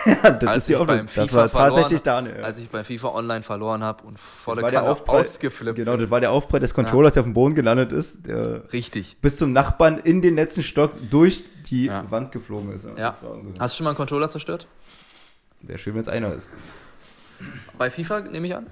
Ja, 0.06 0.32
das 0.32 0.50
Als 0.50 0.64
ist 0.64 0.70
ich 0.72 0.76
Ordnung. 0.78 0.98
beim 0.98 1.06
Das 1.06 1.14
FIFA 1.14 1.36
war 1.38 1.50
verloren- 1.50 1.74
tatsächlich 1.74 2.02
Daniel. 2.02 2.44
Als 2.44 2.58
ich 2.58 2.70
bei 2.70 2.84
FIFA 2.84 3.10
Online 3.10 3.44
verloren 3.44 3.84
habe 3.84 4.04
und 4.06 4.20
volle 4.20 4.62
Kanne 4.64 4.82
ausgeflippt. 4.84 5.76
Genau, 5.78 5.96
das 5.98 6.10
war 6.10 6.20
der 6.20 6.32
Aufprall 6.32 6.60
des 6.60 6.74
Controllers, 6.74 7.14
der 7.14 7.22
auf 7.22 7.28
dem 7.28 7.34
Boden 7.34 7.54
gelandet 7.54 7.92
ist, 7.92 8.26
der 8.28 8.72
Richtig. 8.74 9.18
bis 9.22 9.38
zum 9.38 9.54
Nachbarn 9.54 10.00
in 10.00 10.22
den 10.24 10.36
letzten 10.36 10.64
Stock 10.64 10.92
durch 11.12 11.44
die 11.70 11.86
Ja. 11.86 12.10
Wand 12.10 12.32
geflogen 12.32 12.74
ist. 12.74 12.86
Ja. 12.86 12.92
Das 13.12 13.16
Hast 13.60 13.76
du 13.76 13.78
schon 13.78 13.84
mal 13.84 13.92
einen 13.92 13.98
Controller 13.98 14.30
zerstört? 14.30 14.68
Wäre 15.62 15.78
schön, 15.78 15.94
wenn 15.94 16.02
es 16.02 16.08
einer 16.08 16.34
ist. 16.34 16.50
Bei 17.78 17.90
FIFA 17.90 18.22
nehme 18.22 18.48
ich 18.48 18.56
an. 18.56 18.68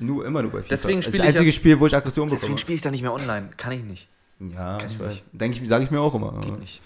Nur, 0.00 0.26
immer 0.26 0.42
nur 0.42 0.50
bei 0.50 0.58
FIFA. 0.58 0.68
Deswegen 0.70 0.98
das 1.00 1.06
ist 1.08 1.18
das 1.18 1.26
einzige 1.26 1.46
ja- 1.46 1.52
Spiel, 1.52 1.78
wo 1.80 1.86
ich 1.86 1.94
Aggression 1.94 2.28
Deswegen 2.28 2.40
bekomme. 2.42 2.58
spiele 2.58 2.76
ich 2.76 2.82
da 2.82 2.90
nicht 2.90 3.02
mehr 3.02 3.12
online. 3.12 3.50
Kann 3.56 3.72
ich 3.72 3.82
nicht. 3.84 4.08
Ja, 4.40 4.78
Kann 4.78 4.90
ich 4.90 4.98
weiß. 4.98 5.22
Denke 5.32 5.60
ich, 5.62 5.68
sage 5.68 5.84
ich 5.84 5.90
mir 5.90 6.00
auch 6.00 6.14
immer. 6.14 6.40
Geht 6.40 6.58
nicht. 6.58 6.82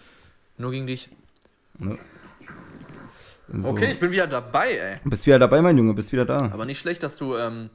Nur 0.59 0.71
gegen 0.71 0.87
dich. 0.87 1.09
Ne? 1.79 1.99
So. 3.51 3.69
Okay, 3.71 3.93
ich 3.93 3.99
bin 4.01 4.11
wieder 4.11 4.27
dabei, 4.27 4.73
ey. 4.73 4.97
Bist 5.05 5.27
wieder 5.27 5.39
dabei, 5.39 5.63
mein 5.63 5.77
Junge, 5.79 5.95
bist 5.95 6.13
wieder 6.13 6.27
da. 6.27 6.37
Aber 6.53 6.67
nicht 6.67 6.79
schlecht, 6.79 7.03
dass 7.03 7.17
du, 7.17 7.35
ähm, 7.37 7.71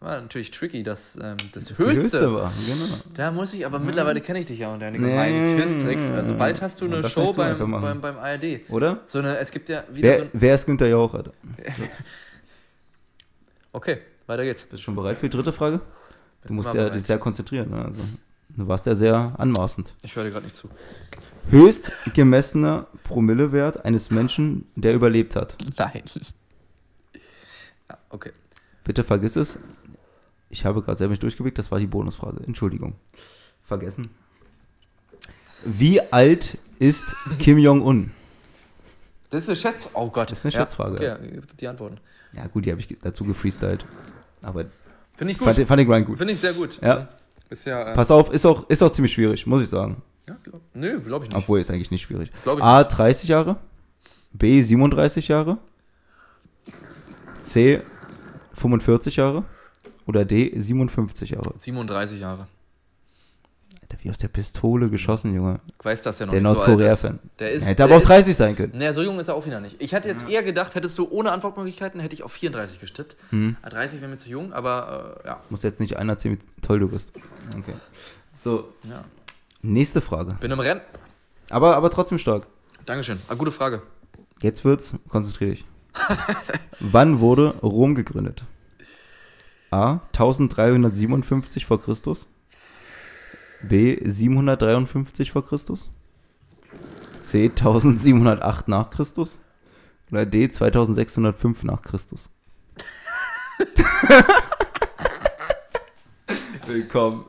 war 0.00 0.20
natürlich 0.20 0.50
tricky, 0.50 0.82
dass 0.82 1.16
ähm, 1.22 1.36
das, 1.52 1.66
Die 1.66 1.78
höchste. 1.78 2.34
war, 2.34 2.52
genau. 2.66 2.94
Da 3.14 3.30
muss 3.30 3.54
ich, 3.54 3.64
aber 3.64 3.78
mittlerweile 3.78 4.20
kenne 4.20 4.40
ich 4.40 4.46
dich 4.46 4.58
ja 4.58 4.72
und 4.72 4.80
deine 4.80 4.98
Nee. 4.98 5.08
gemeinen 5.10 5.56
Quiz-Tricks. 5.60 6.10
Also 6.10 6.34
bald 6.34 6.60
hast 6.60 6.80
du 6.80 6.86
Ja, 6.86 6.92
eine 6.94 7.02
das 7.02 7.12
Show 7.12 7.30
du 7.30 7.36
beim, 7.36 7.56
beim, 7.80 8.00
beim 8.00 8.18
ARD. 8.18 8.68
Oder? 8.68 9.00
So 9.04 9.20
eine, 9.20 9.36
es 9.38 9.52
gibt 9.52 9.68
ja 9.68 9.84
wieder 9.92 10.12
so 10.14 10.18
Wer, 10.18 10.24
ein. 10.24 10.30
wer 10.32 10.54
ist 10.56 10.66
Günther 10.66 10.88
Jauch, 10.88 11.14
Alter? 11.14 11.32
Okay, 13.72 13.98
weiter 14.26 14.44
geht's. 14.44 14.62
Bist 14.62 14.82
du 14.82 14.84
schon 14.84 14.94
bereit 14.94 15.16
für 15.16 15.28
die 15.28 15.36
dritte 15.36 15.52
Frage? 15.52 15.80
Du 16.46 16.52
musst 16.52 16.72
Bin 16.72 16.80
ja 16.80 16.90
dich 16.90 17.04
sehr 17.04 17.18
konzentrieren. 17.18 17.70
Ne? 17.70 17.84
Also, 17.84 18.02
du 18.50 18.68
warst 18.68 18.86
ja 18.86 18.94
sehr 18.94 19.34
anmaßend. 19.38 19.94
Ich 20.02 20.14
höre 20.14 20.24
dir 20.24 20.30
gerade 20.30 20.44
nicht 20.44 20.56
zu. 20.56 20.68
Höchst 21.50 21.92
gemessener 22.14 22.86
Promillewert 23.04 23.84
eines 23.84 24.10
Menschen, 24.10 24.66
der 24.76 24.94
überlebt 24.94 25.36
hat. 25.36 25.56
Nein. 25.78 26.02
Ja, 27.88 27.98
okay. 28.10 28.32
Bitte 28.84 29.04
vergiss 29.04 29.36
es. 29.36 29.58
Ich 30.50 30.64
habe 30.64 30.82
gerade 30.82 30.98
selber 30.98 31.12
nicht 31.12 31.22
durchgeblickt, 31.22 31.58
das 31.58 31.70
war 31.70 31.78
die 31.78 31.86
Bonusfrage. 31.86 32.44
Entschuldigung. 32.44 32.94
Vergessen. 33.64 34.10
Wie 35.64 36.00
alt 36.12 36.60
ist 36.78 37.16
Kim 37.38 37.58
Jong-un? 37.58 38.10
Das 39.30 39.44
ist 39.44 39.48
eine 39.48 39.56
Schätz. 39.56 39.88
Oh 39.94 40.10
Gott. 40.10 40.30
Das 40.30 40.40
ist 40.40 40.44
eine 40.44 40.52
Ja, 40.52 40.60
Schätzfrage. 40.60 40.94
Okay, 40.94 41.06
ja, 41.06 41.40
die 41.58 41.68
Antworten. 41.68 41.98
Ja, 42.34 42.46
gut, 42.46 42.64
die 42.66 42.70
habe 42.70 42.80
ich 42.80 42.96
dazu 43.02 43.24
gefreestylt. 43.24 43.84
Aber 44.40 44.64
Finde 45.14 45.32
ich 45.32 45.38
gut. 45.38 45.46
fand, 45.46 45.58
ich- 45.58 45.66
fand 45.66 45.80
ich 45.82 45.88
rein 45.88 46.04
gut. 46.04 46.18
Finde 46.18 46.32
ich 46.32 46.40
sehr 46.40 46.52
gut. 46.54 46.80
Ja. 46.82 47.08
Ist 47.50 47.66
ja. 47.66 47.90
Äh, 47.92 47.94
Pass 47.94 48.10
auf, 48.10 48.32
ist 48.32 48.46
auch, 48.46 48.68
ist 48.70 48.82
auch 48.82 48.90
ziemlich 48.90 49.12
schwierig, 49.12 49.46
muss 49.46 49.62
ich 49.62 49.68
sagen. 49.68 50.02
ja 50.26 50.36
glaub, 50.42 50.60
nö, 50.74 50.98
glaube 51.00 51.24
ich 51.26 51.30
nicht. 51.30 51.38
Obwohl, 51.38 51.60
ist 51.60 51.70
eigentlich 51.70 51.90
nicht 51.90 52.02
schwierig. 52.02 52.30
A, 52.46 52.78
nicht. 52.78 52.88
30 52.96 53.28
Jahre. 53.28 53.56
B, 54.32 54.60
37 54.62 55.28
Jahre. 55.28 55.58
C, 57.42 57.82
45 58.54 59.16
Jahre. 59.16 59.44
Oder 60.06 60.24
D, 60.24 60.52
57 60.58 61.30
Jahre. 61.30 61.52
37 61.58 62.20
Jahre. 62.20 62.46
Alter, 63.92 64.04
wie 64.04 64.10
aus 64.10 64.18
der 64.18 64.28
Pistole 64.28 64.88
geschossen, 64.90 65.34
Junge. 65.34 65.60
Ich 65.78 65.84
weiß 65.84 66.02
das 66.02 66.18
ja 66.18 66.26
noch 66.26 66.32
Der 66.32 66.40
nicht 66.42 66.48
so 66.50 66.60
ist. 66.62 66.66
Nordkorea-Fan. 66.68 67.18
Der 67.38 67.50
ist. 67.50 67.62
Er 67.62 67.68
hätte 67.68 67.76
der 67.76 67.84
aber 67.86 67.96
auch 67.96 68.00
ist- 68.02 68.08
30 68.08 68.36
sein 68.36 68.56
können. 68.56 68.72
Naja, 68.76 68.92
so 68.92 69.02
jung 69.02 69.18
ist 69.20 69.28
er 69.28 69.34
auch 69.34 69.44
wieder 69.46 69.60
nicht. 69.60 69.76
Ich 69.80 69.94
hatte 69.94 70.08
jetzt 70.08 70.28
eher 70.28 70.42
gedacht, 70.42 70.74
hättest 70.74 70.98
du 70.98 71.08
ohne 71.10 71.32
Antwortmöglichkeiten, 71.32 72.00
hätte 72.00 72.14
ich 72.14 72.22
auf 72.22 72.32
34 72.32 72.80
gestippt. 72.80 73.16
Hm. 73.30 73.56
Ah, 73.62 73.68
30 73.68 74.00
wäre 74.00 74.10
mir 74.10 74.16
zu 74.16 74.30
jung, 74.30 74.52
aber 74.52 75.20
äh, 75.24 75.28
ja. 75.28 75.40
Muss 75.50 75.62
jetzt 75.62 75.80
nicht 75.80 75.96
einer 75.96 76.12
erzählen, 76.14 76.38
wie 76.38 76.60
toll 76.60 76.78
du 76.80 76.88
bist. 76.88 77.12
Okay. 77.58 77.74
So, 78.34 78.72
ja. 78.84 79.02
nächste 79.60 80.00
Frage. 80.00 80.34
Bin 80.40 80.50
im 80.50 80.60
Rennen. 80.60 80.80
Aber, 81.50 81.76
aber 81.76 81.90
trotzdem 81.90 82.18
stark. 82.18 82.46
Dankeschön. 82.86 83.20
Ah, 83.28 83.34
gute 83.34 83.52
Frage. 83.52 83.82
Jetzt 84.42 84.64
wird's, 84.64 84.94
konzentrier 85.08 85.50
dich. 85.50 85.64
Wann 86.80 87.20
wurde 87.20 87.54
Rom 87.62 87.94
gegründet? 87.94 88.44
A. 89.70 90.00
1357 90.12 91.64
vor 91.66 91.80
Christus. 91.80 92.26
B. 93.62 93.98
753 94.02 95.32
vor 95.32 95.44
Christus. 95.44 95.90
C. 97.20 97.44
1708 97.44 98.68
nach 98.68 98.90
Christus. 98.90 99.38
Oder 100.10 100.26
D. 100.26 100.48
2605 100.48 101.64
nach 101.64 101.82
Christus. 101.82 102.30
Willkommen. 106.66 107.24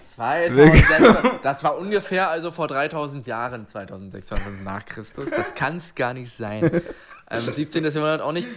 2006, 0.00 1.42
das 1.42 1.62
war 1.64 1.78
ungefähr 1.78 2.28
also 2.28 2.50
vor 2.50 2.66
3000 2.66 3.26
Jahren, 3.26 3.66
2600 3.66 4.64
nach 4.64 4.84
Christus. 4.84 5.30
Das 5.30 5.54
kann 5.54 5.76
es 5.76 5.94
gar 5.94 6.12
nicht 6.12 6.32
sein. 6.32 6.82
Ähm, 7.30 7.40
17. 7.40 7.84
Jahrhundert 7.84 8.20
auch 8.20 8.32
nicht. 8.32 8.48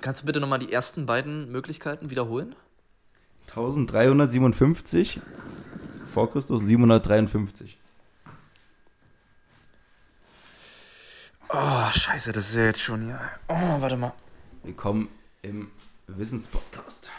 Kannst 0.00 0.22
du 0.22 0.26
bitte 0.26 0.40
nochmal 0.40 0.58
die 0.58 0.72
ersten 0.72 1.06
beiden 1.06 1.52
Möglichkeiten 1.52 2.10
wiederholen? 2.10 2.56
1357 3.50 5.20
vor 6.16 6.32
Christus, 6.32 6.62
753. 6.62 7.76
Oh, 11.50 11.90
scheiße, 11.92 12.32
das 12.32 12.48
ist 12.48 12.54
ja 12.54 12.64
jetzt 12.64 12.80
schon 12.80 13.02
hier. 13.02 13.20
Oh, 13.48 13.80
warte 13.82 13.98
mal. 13.98 14.14
Willkommen 14.62 15.08
im 15.42 15.70
Wissenspodcast. 16.06 17.10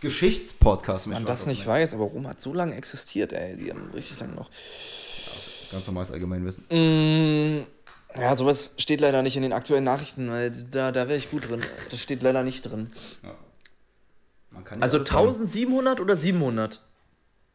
Geschichtspodcast. 0.00 1.06
Man 1.06 1.26
das 1.26 1.46
nicht 1.46 1.64
weiß, 1.64 1.94
aber 1.94 2.06
Rom 2.06 2.26
hat 2.26 2.40
so 2.40 2.52
lange 2.52 2.74
existiert, 2.74 3.32
ey. 3.32 3.56
Die 3.56 3.70
haben 3.70 3.88
richtig 3.94 4.18
lange 4.18 4.34
noch. 4.34 4.50
Ganz 5.70 5.86
normales 5.86 6.10
Allgemeinwissen. 6.10 6.64
Mm, 6.70 7.66
ja, 8.20 8.34
sowas 8.34 8.72
steht 8.78 9.00
leider 9.00 9.22
nicht 9.22 9.36
in 9.36 9.42
den 9.42 9.52
aktuellen 9.52 9.84
Nachrichten, 9.84 10.28
weil 10.28 10.50
da, 10.50 10.90
da 10.90 11.06
wäre 11.06 11.18
ich 11.18 11.30
gut 11.30 11.48
drin. 11.48 11.62
Das 11.88 12.02
steht 12.02 12.24
leider 12.24 12.42
nicht 12.42 12.62
drin. 12.62 12.90
Ja 13.22 13.36
Also 14.80 14.96
alles 14.98 15.08
sagen. 15.08 15.28
1700 15.28 16.00
oder 16.00 16.16
700? 16.16 16.80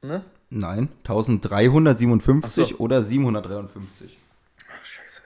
Ne? 0.03 0.23
Nein, 0.55 0.89
1357 0.99 2.43
Ach 2.45 2.69
so. 2.69 2.77
oder 2.77 3.01
753. 3.01 4.17
Ach, 4.69 4.85
scheiße. 4.85 5.23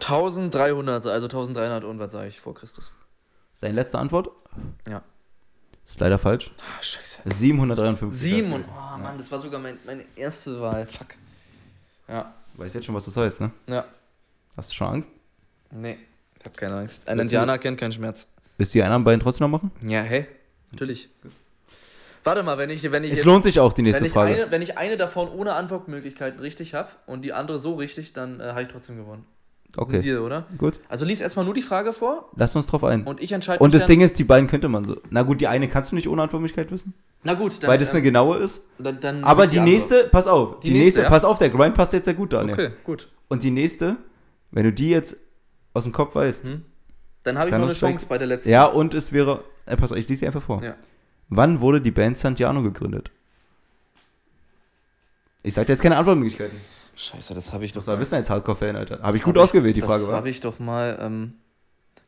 1300, 0.00 1.06
also 1.06 1.26
1300 1.26 1.84
und 1.84 2.00
was 2.00 2.10
sage 2.10 2.26
ich 2.26 2.40
vor 2.40 2.54
Christus. 2.54 2.90
Deine 3.60 3.74
letzte 3.74 3.98
Antwort? 3.98 4.30
Ja. 4.88 5.02
Ist 5.86 6.00
leider 6.00 6.18
falsch. 6.18 6.50
Ah, 6.58 6.82
scheiße. 6.82 7.22
753. 7.24 8.20
7 8.20 8.52
und. 8.52 8.62
das 8.62 8.68
Oh 8.68 8.90
heißt. 8.90 9.02
Mann, 9.02 9.18
das 9.18 9.30
war 9.30 9.38
sogar 9.38 9.60
mein, 9.60 9.78
meine 9.86 10.04
erste 10.16 10.60
Wahl. 10.60 10.84
Fuck. 10.86 11.14
Ja. 12.08 12.34
Du 12.54 12.62
weißt 12.62 12.74
jetzt 12.74 12.84
schon, 12.84 12.94
was 12.96 13.04
das 13.04 13.16
heißt, 13.16 13.40
ne? 13.40 13.52
Ja. 13.68 13.84
Hast 14.56 14.70
du 14.70 14.74
schon 14.74 14.88
Angst? 14.88 15.10
Nee. 15.70 15.98
Ich 16.40 16.44
hab 16.44 16.56
keine 16.56 16.78
Angst. 16.78 17.06
Ein 17.08 17.20
Indianer 17.20 17.58
kennt 17.58 17.78
keinen 17.78 17.92
Schmerz. 17.92 18.26
Willst 18.58 18.74
du 18.74 18.78
die 18.78 18.82
anderen 18.82 19.04
beiden 19.04 19.20
trotzdem 19.20 19.48
noch 19.48 19.60
machen? 19.60 19.70
Ja, 19.88 20.00
hey. 20.02 20.26
Natürlich. 20.72 21.08
Warte 22.26 22.42
mal, 22.42 22.58
wenn 22.58 22.70
ich, 22.70 22.90
wenn 22.90 23.04
ich 23.04 23.12
Es 23.12 23.18
jetzt- 23.18 23.24
lohnt 23.26 23.44
sich 23.44 23.60
auch, 23.60 23.72
die 23.72 23.82
nächste 23.82 24.02
wenn 24.04 24.10
Frage. 24.10 24.34
eine, 24.34 24.50
wenn 24.52 24.60
ich 24.62 24.76
eine 24.76 24.96
davon 24.96 25.28
ohne 25.30 25.54
Antwortmöglichkeiten 25.54 26.40
richtig 26.40 26.74
habe 26.74 26.88
und 27.06 27.24
die 27.24 27.32
andere 27.32 27.58
so 27.58 27.74
richtig, 27.74 28.12
dann 28.12 28.40
äh, 28.40 28.44
habe 28.48 28.62
ich 28.62 28.68
trotzdem 28.68 28.96
gewonnen. 28.96 29.24
okay, 29.76 29.98
Dir, 30.00 30.22
oder? 30.22 30.44
gut. 30.58 30.80
Also 30.88 31.04
lies 31.04 31.20
erstmal 31.20 31.44
nur 31.44 31.54
die 31.54 31.62
Frage 31.62 31.92
vor 31.92 32.30
Lass 32.36 32.56
uns 32.56 32.66
drauf 32.66 32.82
ein. 32.84 33.04
und 33.04 33.22
ich 33.22 33.30
entscheide 33.32 33.62
Und 33.62 33.74
das 33.74 33.86
Ding 33.86 34.00
ist, 34.00 34.18
die 34.18 34.24
beiden 34.24 34.48
könnte 34.48 34.68
man 34.68 34.84
so. 34.86 34.96
Na 35.10 35.22
gut, 35.22 35.40
die 35.40 35.46
eine 35.46 35.68
kannst 35.68 35.92
du 35.92 35.96
nicht 35.96 36.08
ohne 36.08 36.22
Antwortmöglichkeit 36.22 36.70
wissen, 36.72 36.94
Na 37.22 37.34
gut, 37.34 37.62
dann. 37.62 37.70
weil 37.70 37.78
das 37.78 37.90
eine 37.90 37.98
ähm, 38.00 38.04
genaue 38.06 38.38
ist. 38.38 38.64
dann, 38.78 38.98
dann 39.00 39.22
Aber 39.24 39.46
die, 39.46 39.58
andere. 39.60 39.74
nächste, 39.74 40.08
pass 40.10 40.26
auf, 40.26 40.60
die, 40.60 40.68
Die 40.68 40.72
nächste, 40.72 40.84
nächste, 40.84 41.02
ja? 41.02 41.08
pass 41.10 41.24
auf, 41.24 41.38
der 41.38 41.50
Grind 41.50 41.74
passt 41.74 41.92
jetzt 41.92 42.06
sehr 42.06 42.14
gut, 42.14 42.32
Daniel. 42.32 42.54
Okay, 42.54 42.70
gut. 42.84 43.08
Und 43.28 43.42
die 43.44 43.50
nächste, 43.52 43.96
wenn 44.50 44.64
du 44.64 44.72
die 44.72 44.90
jetzt 44.90 45.16
aus 45.74 45.84
dem 45.84 45.92
Kopf 45.92 46.14
weißt, 46.16 46.46
Hm. 46.48 46.64
Dann 47.22 47.38
habe 47.38 47.50
ich 47.50 47.56
noch 47.56 47.64
eine 47.64 47.72
Chance 47.74 48.06
bei 48.08 48.18
der 48.18 48.28
letzten. 48.28 48.50
ja, 48.50 48.66
und 48.66 48.94
es 48.94 49.12
wäre, 49.12 49.42
äh, 49.66 49.76
pass 49.76 49.90
auf, 49.92 49.98
ich 49.98 50.08
lese 50.08 50.20
sie 50.20 50.26
einfach 50.26 50.42
vor. 50.42 50.62
Ja. 50.62 50.74
Wann 51.28 51.60
wurde 51.60 51.80
die 51.80 51.90
Band 51.90 52.16
Santiano 52.18 52.62
gegründet? 52.62 53.10
Ich 55.42 55.54
sag 55.54 55.66
dir 55.66 55.72
jetzt 55.74 55.82
keine 55.82 55.96
Antwortmöglichkeiten. 55.96 56.58
Scheiße, 56.96 57.34
das 57.34 57.52
habe 57.52 57.64
ich 57.64 57.72
doch 57.72 57.84
Das 57.84 57.98
Wissen 58.00 58.14
als 58.14 58.30
Hardcore-Fan, 58.30 58.74
Alter. 58.76 59.00
Habe 59.02 59.16
ich 59.16 59.22
Das 59.22 59.24
gut 59.26 59.36
hab 59.36 59.42
ausgewählt, 59.44 59.76
die 59.76 59.80
das 59.80 59.88
Frage, 59.90 60.08
war. 60.08 60.14
habe 60.16 60.28
ich 60.30 60.40
doch 60.40 60.58
mal. 60.58 60.98
Ähm, 61.00 61.34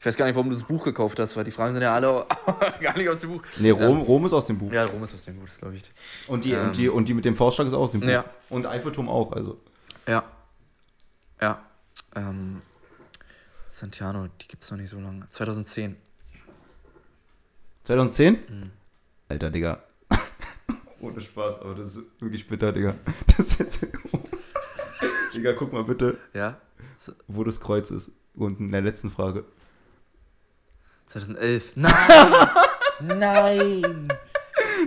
ich 0.01 0.07
weiß 0.07 0.17
gar 0.17 0.27
nicht, 0.27 0.35
warum 0.37 0.49
du 0.49 0.55
das 0.57 0.65
Buch 0.65 0.85
gekauft 0.85 1.19
hast, 1.19 1.37
weil 1.37 1.45
die 1.45 1.51
Fragen 1.51 1.73
sind 1.75 1.83
ja 1.83 1.93
alle 1.95 2.25
gar 2.81 2.97
nicht 2.97 3.09
aus 3.09 3.21
dem 3.21 3.31
Buch. 3.31 3.43
Nee, 3.59 3.71
Rom, 3.71 4.01
Rom 4.01 4.25
ist 4.27 4.33
aus 4.33 4.47
dem 4.47 4.57
Buch. 4.59 4.73
Ja, 4.73 4.85
Rom 4.85 5.03
ist 5.03 5.13
aus 5.15 5.25
dem 5.25 5.37
Buch, 5.37 5.45
das 5.45 5.59
glaube 5.59 5.75
ich. 5.75 5.83
Und, 6.29 6.45
die, 6.45 6.53
Ähm. 6.53 6.69
und, 6.69 6.77
die, 6.77 6.89
und 6.89 7.09
die 7.09 7.15
mit 7.15 7.25
dem 7.25 7.37
Faustschlag 7.37 7.67
ist 7.67 7.75
auch 7.75 7.81
aus 7.83 7.93
dem 7.93 8.01
Buch. 8.01 8.09
Ja. 8.09 8.25
Und 8.49 8.65
Eiffelturm 8.67 9.09
auch, 9.09 9.33
also. 9.33 9.61
Ja. 10.07 10.25
Ja. 11.41 11.61
Ähm, 12.15 12.63
Santiano, 13.69 14.29
die 14.41 14.49
gibt 14.49 14.63
es 14.63 14.71
noch 14.71 14.79
nicht 14.79 14.91
so 14.91 14.99
lange. 15.01 15.29
2010. 15.29 15.97
2010? 17.85 18.35
Mhm. 18.49 18.71
Alter, 19.29 19.51
Digga. 19.51 19.83
Ohne 21.01 21.21
Spaß, 21.21 21.61
aber 21.61 21.75
das 21.75 21.97
ist 21.97 22.21
wirklich 22.21 22.47
bitter, 22.47 22.73
Digga. 22.73 22.95
Das 23.37 23.39
ist 23.47 23.59
jetzt 23.61 23.87
Digga, 25.35 25.53
guck 25.53 25.73
mal 25.73 25.85
bitte, 25.85 26.19
Ja? 26.35 26.57
wo 27.29 27.45
das 27.45 27.61
Kreuz 27.61 27.91
ist. 27.91 28.11
Unten 28.35 28.67
in 28.67 28.73
der 28.73 28.81
letzten 28.83 29.11
Frage. 29.11 29.45
2011. 31.07 31.77
Nein! 31.77 31.95
Nein! 33.01 34.09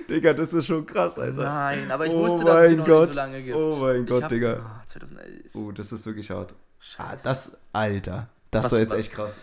Digga, 0.10 0.34
das 0.34 0.54
ist 0.54 0.66
schon 0.68 0.86
krass, 0.86 1.18
Alter. 1.18 1.44
Nein, 1.44 1.92
aber 1.92 2.06
ich 2.06 2.12
Oh 2.14 2.20
wusste, 2.28 2.46
dass 2.46 2.64
es 2.64 2.70
die 2.72 2.76
noch 2.78 2.86
Gott. 2.86 3.02
nicht 3.02 3.14
so 3.14 3.16
lange 3.20 3.42
gibt. 3.42 3.56
Oh 3.58 3.78
mein 3.80 4.04
Ich 4.04 4.10
Gott, 4.10 4.24
hab- 4.24 4.30
Digga. 4.30 4.54
Ah, 4.60 4.84
2011. 4.88 5.56
Oh, 5.56 5.72
das 5.72 5.92
ist 5.92 6.06
wirklich 6.06 6.30
hart. 6.30 6.54
Ah, 6.54 7.12
Scheiße. 7.12 7.24
das, 7.24 7.58
Alter. 7.74 8.30
Das 8.52 8.66
Was- 8.66 8.72
war 8.74 8.80
jetzt 8.80 8.92
was- 8.92 9.00
echt 9.00 9.12
krass. 9.14 9.38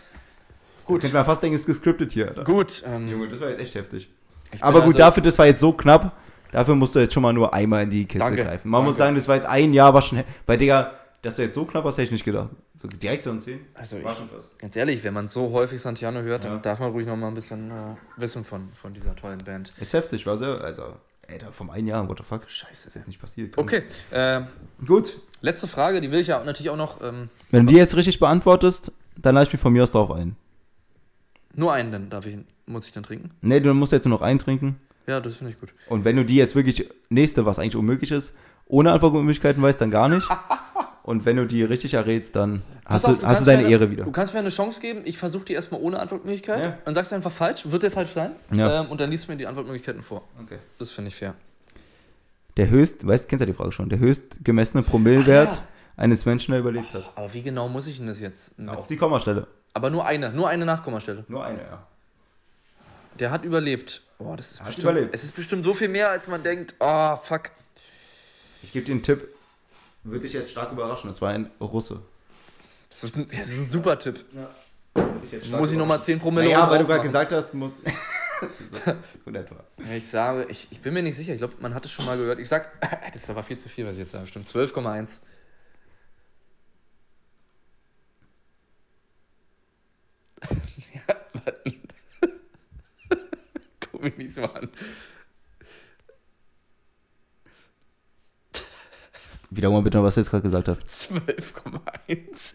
Gut. 0.85 1.01
Könnte 1.01 1.15
man 1.15 1.25
fast 1.25 1.41
denken, 1.43 1.55
es 1.55 1.61
ist 1.61 1.67
gescriptet 1.67 2.11
hier, 2.11 2.27
Alter. 2.29 2.43
Gut. 2.43 2.83
Ähm, 2.85 3.07
Junge, 3.09 3.29
das 3.29 3.39
war 3.41 3.49
jetzt 3.49 3.59
echt 3.61 3.75
heftig. 3.75 4.09
Aber 4.61 4.79
gut, 4.79 4.87
also- 4.87 4.97
dafür, 4.97 5.23
das 5.23 5.37
war 5.37 5.45
jetzt 5.45 5.61
so 5.61 5.71
knapp. 5.73 6.17
Dafür 6.51 6.73
musst 6.75 6.95
du 6.95 6.99
jetzt 6.99 7.13
schon 7.13 7.21
mal 7.21 7.31
nur 7.33 7.53
einmal 7.53 7.83
in 7.83 7.91
die 7.91 8.05
Kiste 8.05 8.19
Danke, 8.27 8.43
greifen. 8.43 8.69
Man 8.69 8.79
danke. 8.79 8.89
muss 8.89 8.97
sagen, 8.97 9.15
das 9.15 9.27
war 9.27 9.35
jetzt 9.35 9.45
ein 9.45 9.71
Jahr, 9.73 9.93
war 9.93 10.01
schon. 10.01 10.23
Weil, 10.47 10.57
Digga, 10.57 10.91
dass 11.21 11.35
du 11.35 11.43
jetzt 11.43 11.53
so 11.55 11.65
knapp 11.65 11.83
hast, 11.83 11.95
hätte 11.97 12.05
ich 12.05 12.11
nicht 12.11 12.25
gedacht. 12.25 12.49
So 12.81 12.87
direkt 12.87 13.25
so 13.25 13.29
ein 13.29 13.39
10. 13.41 13.59
Also 13.75 13.97
ich, 13.97 14.05
ganz 14.57 14.75
ehrlich, 14.75 15.03
wenn 15.03 15.13
man 15.13 15.27
so 15.27 15.51
häufig 15.51 15.79
Santiano 15.81 16.21
hört, 16.21 16.45
Ja. 16.45 16.51
dann 16.51 16.61
darf 16.61 16.79
man 16.79 16.91
ruhig 16.91 17.05
noch 17.05 17.17
mal 17.17 17.27
ein 17.27 17.33
bisschen 17.33 17.69
äh, 17.69 17.73
wissen 18.17 18.43
von, 18.43 18.69
von 18.73 18.93
dieser 18.93 19.15
tollen 19.15 19.39
Band. 19.39 19.71
Ist 19.79 19.93
heftig, 19.93 20.25
war 20.25 20.37
sehr. 20.37 20.61
Also, 20.61 20.83
Alter, 21.29 21.51
vom 21.51 21.69
einen 21.69 21.87
Jahr, 21.87 22.07
what 22.09 22.17
the 22.17 22.23
fuck? 22.23 22.49
Scheiße. 22.49 22.69
Das 22.71 22.85
ist 22.87 22.95
jetzt 22.95 23.07
nicht 23.07 23.21
passiert. 23.21 23.55
Okay, 23.57 23.83
äh, 24.11 24.41
Gut. 24.87 25.19
letzte 25.41 25.67
Frage, 25.67 26.01
die 26.01 26.11
will 26.11 26.21
ich 26.21 26.27
ja 26.27 26.43
natürlich 26.43 26.69
auch 26.71 26.77
noch. 26.77 27.01
Ähm, 27.03 27.29
Wenn 27.51 27.67
du 27.67 27.73
die 27.73 27.77
jetzt 27.77 27.95
richtig 27.95 28.17
beantwortest, 28.17 28.91
dann 29.17 29.35
lade 29.35 29.45
ich 29.47 29.53
mich 29.53 29.61
von 29.61 29.71
mir 29.73 29.83
aus 29.83 29.91
drauf 29.91 30.09
ein. 30.11 30.35
nur 31.55 31.73
einen 31.73 31.91
dann 31.91 32.09
darf 32.09 32.25
ich, 32.25 32.37
muss 32.69 32.85
ich 32.85 32.91
dann 32.91 33.03
trinken. 33.03 33.31
Nee, 33.41 33.59
du 33.59 33.73
musst 33.73 33.91
jetzt 33.91 34.05
nur 34.05 34.17
noch 34.17 34.21
eintrinken. 34.21 34.77
Ja, 35.07 35.19
das 35.19 35.35
finde 35.35 35.51
ich 35.51 35.59
gut. 35.59 35.73
Und 35.87 36.05
wenn 36.05 36.15
du 36.15 36.23
die 36.23 36.35
jetzt 36.35 36.55
wirklich 36.55 36.87
nächste, 37.09 37.45
was 37.45 37.59
eigentlich 37.59 37.75
unmöglich 37.75 38.11
ist, 38.11 38.33
ohne 38.67 38.91
Antwortmöglichkeiten 38.91 39.61
weißt, 39.61 39.81
dann 39.81 39.91
gar 39.91 40.07
nicht. 40.07 40.27
Und 41.03 41.25
wenn 41.25 41.37
du 41.37 41.47
die 41.47 41.63
richtig 41.63 41.95
errätst, 41.95 42.35
dann 42.35 42.61
hast, 42.85 43.05
auf, 43.05 43.17
du, 43.17 43.25
hast 43.25 43.41
du 43.41 43.45
deine 43.45 43.63
eine, 43.63 43.69
Ehre 43.69 43.89
wieder. 43.89 44.03
Du 44.03 44.11
kannst 44.11 44.35
mir 44.35 44.41
eine 44.41 44.49
Chance 44.49 44.79
geben. 44.79 45.01
Ich 45.05 45.17
versuche 45.17 45.43
die 45.45 45.53
erstmal 45.53 45.81
ohne 45.81 45.99
Antwortmöglichkeit. 45.99 46.63
Ja. 46.63 46.77
Dann 46.85 46.93
sagst 46.93 47.11
du 47.11 47.15
einfach 47.15 47.31
falsch. 47.31 47.63
Wird 47.65 47.81
der 47.81 47.89
falsch 47.89 48.11
sein? 48.11 48.33
Ja. 48.51 48.81
Ähm, 48.81 48.91
und 48.91 49.01
dann 49.01 49.09
liest 49.09 49.27
du 49.27 49.31
mir 49.31 49.37
die 49.37 49.47
Antwortmöglichkeiten 49.47 50.03
vor. 50.03 50.27
Okay. 50.39 50.59
Das 50.77 50.91
finde 50.91 51.07
ich 51.07 51.15
fair. 51.15 51.33
Der 52.57 52.69
höchst, 52.69 53.07
weißt, 53.07 53.27
kennst 53.27 53.39
ja 53.39 53.47
die 53.47 53.53
Frage 53.53 53.71
schon, 53.71 53.89
der 53.89 53.97
höchst 53.97 54.43
gemessene 54.43 54.83
Promillewert 54.83 55.49
Ach 55.51 55.55
ja. 55.55 55.63
eines 55.97 56.25
Menschen, 56.25 56.51
der 56.51 56.59
überlebt 56.59 56.93
hat. 56.93 57.11
Aber 57.15 57.33
wie 57.33 57.41
genau 57.41 57.69
muss 57.69 57.87
ich 57.87 57.97
denn 57.97 58.05
das 58.05 58.19
jetzt? 58.19 58.53
Auf 58.67 58.85
die 58.85 58.97
Kommastelle. 58.97 59.47
Aber 59.73 59.89
nur 59.89 60.05
eine, 60.05 60.31
nur 60.31 60.47
eine 60.47 60.65
Nachkommastelle. 60.65 61.25
Nur 61.27 61.43
eine, 61.43 61.59
ja. 61.59 61.87
Der 63.19 63.31
hat 63.31 63.43
überlebt. 63.43 64.01
Boah, 64.17 64.37
das 64.37 64.51
ist 64.51 64.59
Hat 64.59 64.67
bestimmt, 64.67 64.91
überlebt. 64.91 65.13
Es 65.13 65.23
ist 65.23 65.35
bestimmt 65.35 65.65
so 65.65 65.73
viel 65.73 65.89
mehr, 65.89 66.09
als 66.09 66.27
man 66.27 66.41
denkt. 66.41 66.75
Oh, 66.79 67.15
fuck. 67.17 67.51
Ich 68.63 68.71
gebe 68.71 68.85
dir 68.85 68.93
einen 68.93 69.03
Tipp. 69.03 69.27
Würde 70.03 70.21
dich 70.21 70.33
jetzt 70.33 70.51
stark 70.51 70.71
überraschen. 70.71 71.09
Es 71.09 71.21
war 71.21 71.29
ein 71.29 71.51
Russe. 71.59 72.01
Das 72.89 73.03
ist 73.03 73.15
ein, 73.15 73.27
das 73.27 73.47
ist 73.47 73.59
ein 73.59 73.65
super 73.65 73.97
Tipp. 73.99 74.25
Ja. 74.33 74.49
Muss 75.57 75.71
ich 75.71 75.77
nochmal 75.77 76.01
10 76.01 76.19
Promille 76.19 76.49
oben 76.49 76.69
weil 76.69 76.79
du 76.79 76.85
gerade 76.85 77.03
gesagt 77.03 77.31
hast, 77.31 77.53
muss. 77.53 77.71
so. 79.25 79.31
Ja, 79.31 79.45
Ich 79.95 80.07
sage, 80.07 80.47
ich, 80.49 80.67
ich 80.71 80.81
bin 80.81 80.93
mir 80.93 81.03
nicht 81.03 81.15
sicher. 81.15 81.33
Ich 81.33 81.39
glaube, 81.39 81.55
man 81.59 81.73
hat 81.73 81.85
es 81.85 81.91
schon 81.91 82.05
mal 82.05 82.17
gehört. 82.17 82.39
Ich 82.39 82.47
sag, 82.47 82.69
das 83.13 83.23
ist 83.23 83.29
aber 83.29 83.43
viel 83.43 83.57
zu 83.57 83.69
viel, 83.69 83.85
was 83.85 83.93
ich 83.93 83.99
jetzt 83.99 84.11
sage. 84.11 84.27
Stimmt. 84.27 84.47
12,1. 84.47 85.19
ja, 90.93 91.15
warte. 91.33 91.78
Mich 94.29 94.35
so 94.35 94.43
an. 94.43 94.69
Wiederhol 99.49 99.77
mal 99.77 99.81
bitte 99.83 99.97
noch, 99.97 100.03
was 100.03 100.13
du 100.13 100.21
jetzt 100.21 100.29
gerade 100.29 100.43
gesagt 100.43 100.67
hast. 100.67 100.83
12,1. 100.83 102.53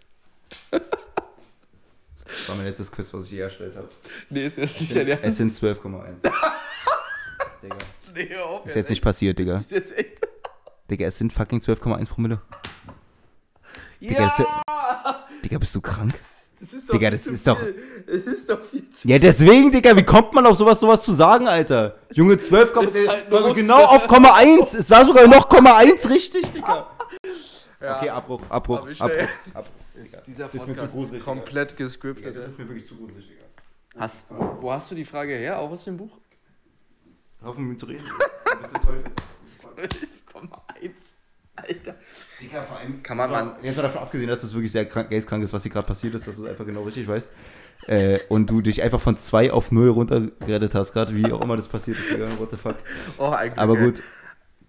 Das 0.71 2.49
war 2.49 2.55
mein 2.57 2.67
letztes 2.67 2.93
Quiz, 2.93 3.13
was 3.13 3.25
ich 3.25 3.33
je 3.33 3.41
erstellt 3.41 3.75
habe. 3.77 3.89
Nee, 4.31 4.47
ist 4.47 4.57
jetzt 4.57 4.81
nicht 4.81 4.95
dein 4.95 5.09
Ernst. 5.09 5.25
Es 5.25 5.37
sind 5.39 5.53
12,1. 5.53 6.15
Digga. 7.63 7.77
Nee, 8.15 8.29
hör 8.29 8.45
auf. 8.47 8.67
Ist 8.67 8.77
jetzt 8.77 8.91
nicht 8.91 9.03
passiert, 9.03 9.37
Digga. 9.39 9.55
Das 9.55 9.63
ist 9.63 9.71
jetzt 9.73 9.99
echt. 9.99 10.21
Digga, 10.89 11.07
es 11.07 11.19
sind 11.19 11.33
fucking 11.33 11.59
12,1 11.59 12.09
Promille. 12.09 12.41
Digga, 14.01 14.21
Ja! 14.21 14.27
ist 14.29 15.45
Digga, 15.45 15.59
bist 15.59 15.75
du 15.75 15.81
krank? 15.81 16.15
Das 16.65 16.73
ist 16.73 16.89
doch 16.89 16.95
Digga, 16.95 17.09
viel 17.11 17.19
das 17.19 17.25
zu 17.27 17.35
ist 17.35 17.47
doch- 17.47 17.59
viel. 17.59 17.75
Es 18.07 18.25
ist 18.25 18.49
doch 18.49 18.63
viel 18.63 18.91
zu 18.91 19.07
Ja, 19.07 19.19
deswegen, 19.19 19.71
Digga, 19.71 19.95
wie 19.97 20.03
kommt 20.03 20.33
man 20.33 20.47
auf 20.47 20.57
sowas, 20.57 20.81
sowas 20.81 21.03
zu 21.03 21.13
sagen, 21.13 21.47
Alter? 21.47 21.97
Junge, 22.13 22.39
12, 22.39 22.71
Ist 22.71 23.09
halt 23.09 23.55
genau 23.55 23.85
auf 23.85 24.09
Komma 24.09 24.35
1. 24.35 24.73
Es 24.73 24.89
war 24.91 25.05
sogar 25.05 25.27
noch 25.29 25.47
Komma 25.49 25.77
1 25.77 26.09
richtig, 26.09 26.51
Digga. 26.53 26.87
Ja. 27.83 27.99
Okay, 27.99 28.09
Abbruch, 28.09 28.41
Abbruch, 28.49 28.79
Abbruch. 28.99 29.29
Dieser 30.27 30.47
Das 30.49 30.55
ist 30.55 30.67
mir 30.67 30.75
zu 30.75 30.81
Podcast 30.81 30.95
gruselig, 30.95 31.19
ist 31.19 31.25
komplett 31.27 31.77
gescriptet. 31.77 32.35
ist 32.35 32.59
mir 32.59 32.67
wirklich 32.69 32.87
zu 32.87 32.97
gruselig, 32.97 33.29
Digga. 33.29 33.45
Hast, 33.99 34.27
wo 34.31 34.73
hast 34.73 34.91
du 34.91 34.95
die 34.95 35.05
Frage 35.05 35.35
her? 35.37 35.59
Auch 35.61 35.71
aus 35.71 35.85
dem 35.85 35.99
Buch? 35.99 36.19
Mit 37.43 37.59
mir 37.59 37.77
zu 37.77 37.85
reden. 37.87 38.03
Du 38.07 38.57
bist 38.59 38.75
des 38.75 38.83
Teufels. 38.83 39.15
12,1. 40.81 41.15
Alter. 41.57 41.95
Digga, 42.43 42.63
vor 42.63 42.79
allem 42.79 43.03
Kann 43.03 43.17
man 43.17 43.31
mal- 43.31 43.57
Jetzt 43.63 43.77
mal 43.77 43.83
davon 43.83 44.03
abgesehen, 44.03 44.29
dass 44.29 44.41
das 44.41 44.53
wirklich 44.55 44.73
sehr 44.73 44.87
krank, 44.87 45.11
geistkrank 45.11 45.43
ist, 45.45 45.53
was 45.53 45.63
hier 45.63 45.71
gerade 45.73 45.87
passiert 45.87 46.15
ist, 46.15 46.27
dass 46.27 46.37
du 46.37 46.45
es 46.45 46.51
einfach 46.51 46.67
genau 46.67 46.83
richtig 46.83 47.07
weißt. 47.07 47.29
Äh, 47.87 48.19
und 48.29 48.51
du 48.51 48.61
dich 48.61 48.83
einfach 48.83 49.01
von 49.01 49.17
2 49.17 49.53
auf 49.53 49.71
0 49.71 49.89
runtergerettet 49.91 50.75
hast, 50.75 50.93
gerade 50.93 51.15
wie 51.15 51.31
auch 51.33 51.43
immer 51.43 51.57
das 51.57 51.69
passiert 51.69 51.99
ist, 51.99 52.11
Digga. 52.11 52.27
What 52.39 52.51
the 52.51 52.57
fuck. 52.57 52.77
Oh, 53.19 53.29
eigentlich. 53.31 53.59
Aber 53.59 53.77
gut. 53.77 54.03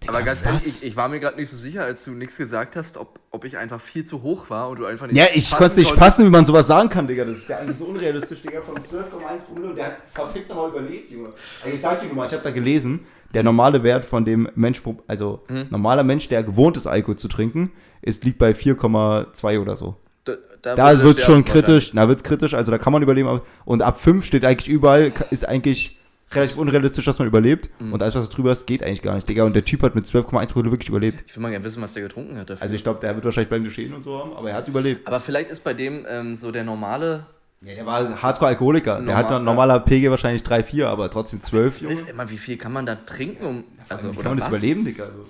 Digga, 0.02 0.12
Aber 0.12 0.22
ganz 0.22 0.44
was? 0.44 0.46
ehrlich, 0.66 0.66
ich, 0.82 0.84
ich 0.88 0.96
war 0.96 1.08
mir 1.08 1.18
gerade 1.18 1.36
nicht 1.36 1.48
so 1.48 1.56
sicher, 1.56 1.82
als 1.82 2.04
du 2.04 2.10
nichts 2.12 2.36
gesagt 2.36 2.76
hast, 2.76 2.98
ob, 2.98 3.18
ob 3.30 3.44
ich 3.46 3.56
einfach 3.56 3.80
viel 3.80 4.04
zu 4.04 4.22
hoch 4.22 4.50
war 4.50 4.68
und 4.68 4.78
du 4.78 4.84
einfach 4.84 5.06
nicht. 5.06 5.16
Ja, 5.16 5.26
ich 5.32 5.50
konnte 5.50 5.64
es 5.64 5.76
nicht 5.76 5.92
fassen, 5.92 6.26
wie 6.26 6.30
man 6.30 6.44
sowas 6.44 6.66
sagen 6.66 6.90
kann, 6.90 7.08
Digga. 7.08 7.24
Das 7.24 7.38
ist 7.38 7.48
ja 7.48 7.58
eigentlich 7.58 7.78
so 7.78 7.86
unrealistisch, 7.86 8.42
Digga. 8.42 8.60
Von 8.60 8.76
12,1 8.76 9.38
Promille 9.46 9.68
und 9.70 9.76
der 9.76 9.86
hat 9.86 9.96
verfickt 10.12 10.50
nochmal 10.50 10.68
überlebt, 10.70 11.10
Junge. 11.10 11.30
Also 11.64 11.74
ich 11.74 11.80
sag 11.80 12.00
dir 12.02 12.14
mal, 12.14 12.26
ich 12.26 12.32
habe 12.32 12.42
da 12.42 12.50
gelesen, 12.50 13.06
der 13.34 13.42
normale 13.42 13.82
Wert 13.82 14.04
von 14.04 14.24
dem 14.24 14.48
Mensch, 14.54 14.82
also 15.06 15.42
Mhm. 15.48 15.66
normaler 15.70 16.04
Mensch, 16.04 16.28
der 16.28 16.42
gewohnt 16.42 16.76
ist, 16.76 16.86
Alkohol 16.86 17.16
zu 17.16 17.28
trinken, 17.28 17.72
ist, 18.02 18.24
liegt 18.24 18.38
bei 18.38 18.52
4,2 18.54 19.60
oder 19.60 19.76
so. 19.76 19.96
Da, 20.24 20.74
Da 20.74 20.88
würde 20.92 21.04
wird 21.04 21.20
schon 21.20 21.44
kritisch, 21.44 21.92
da 21.92 22.08
wird 22.08 22.24
kritisch, 22.24 22.54
also 22.54 22.70
da 22.72 22.78
kann 22.78 22.92
man 22.92 23.02
überleben. 23.02 23.40
Und 23.64 23.82
ab 23.82 24.00
5 24.00 24.24
steht 24.24 24.44
eigentlich 24.44 24.68
überall, 24.68 25.12
ist 25.30 25.46
eigentlich 25.48 26.00
relativ 26.32 26.56
unrealistisch, 26.56 27.04
dass 27.04 27.18
man 27.20 27.28
überlebt. 27.28 27.70
Mhm. 27.80 27.92
Und 27.92 28.02
alles, 28.02 28.16
was 28.16 28.28
da 28.28 28.34
drüber 28.34 28.50
ist, 28.50 28.66
geht 28.66 28.82
eigentlich 28.82 29.02
gar 29.02 29.14
nicht, 29.14 29.28
Digga. 29.28 29.44
Und 29.44 29.54
der 29.54 29.64
Typ 29.64 29.82
hat 29.82 29.94
mit 29.94 30.06
12,1 30.06 30.52
Promille 30.52 30.72
wirklich 30.72 30.88
überlebt. 30.88 31.22
Ich 31.26 31.36
will 31.36 31.42
mal 31.42 31.50
gerne 31.50 31.64
wissen, 31.64 31.80
was 31.82 31.92
der 31.94 32.02
getrunken 32.02 32.36
hat 32.36 32.50
dafür. 32.50 32.62
Also 32.62 32.74
ich 32.74 32.82
glaube, 32.82 32.98
der 33.00 33.14
wird 33.14 33.24
wahrscheinlich 33.24 33.48
bleibende 33.48 33.70
Schäden 33.70 33.94
und 33.94 34.02
so 34.02 34.18
haben, 34.18 34.32
aber 34.32 34.50
er 34.50 34.56
hat 34.56 34.66
überlebt. 34.66 35.06
aber 35.06 35.20
vielleicht 35.20 35.50
ist 35.50 35.62
bei 35.62 35.72
dem 35.74 36.04
ähm, 36.08 36.34
so 36.34 36.50
der 36.50 36.64
normale. 36.64 37.26
Ja, 37.62 37.74
der 37.74 37.86
war 37.86 38.22
Hardcore-Alkoholiker. 38.22 39.00
Der 39.02 39.16
hat 39.16 39.30
ein 39.32 39.42
normaler 39.44 39.80
PG 39.80 40.10
wahrscheinlich 40.10 40.42
3, 40.42 40.62
4, 40.62 40.88
aber 40.88 41.10
trotzdem 41.10 41.40
12. 41.40 41.80
Junge. 41.80 41.94
Zwölf, 41.96 42.08
immer, 42.10 42.30
wie 42.30 42.36
viel 42.36 42.56
kann 42.58 42.72
man 42.72 42.84
da 42.86 42.94
trinken? 42.94 43.44
Um, 43.44 43.64
also, 43.88 44.08
Wie 44.08 44.12
oder 44.12 44.22
kann 44.22 44.32
man 44.32 44.38
das 44.38 44.50
was? 44.52 44.58
überleben, 44.58 44.84
Digga? 44.84 45.04
Also, 45.04 45.26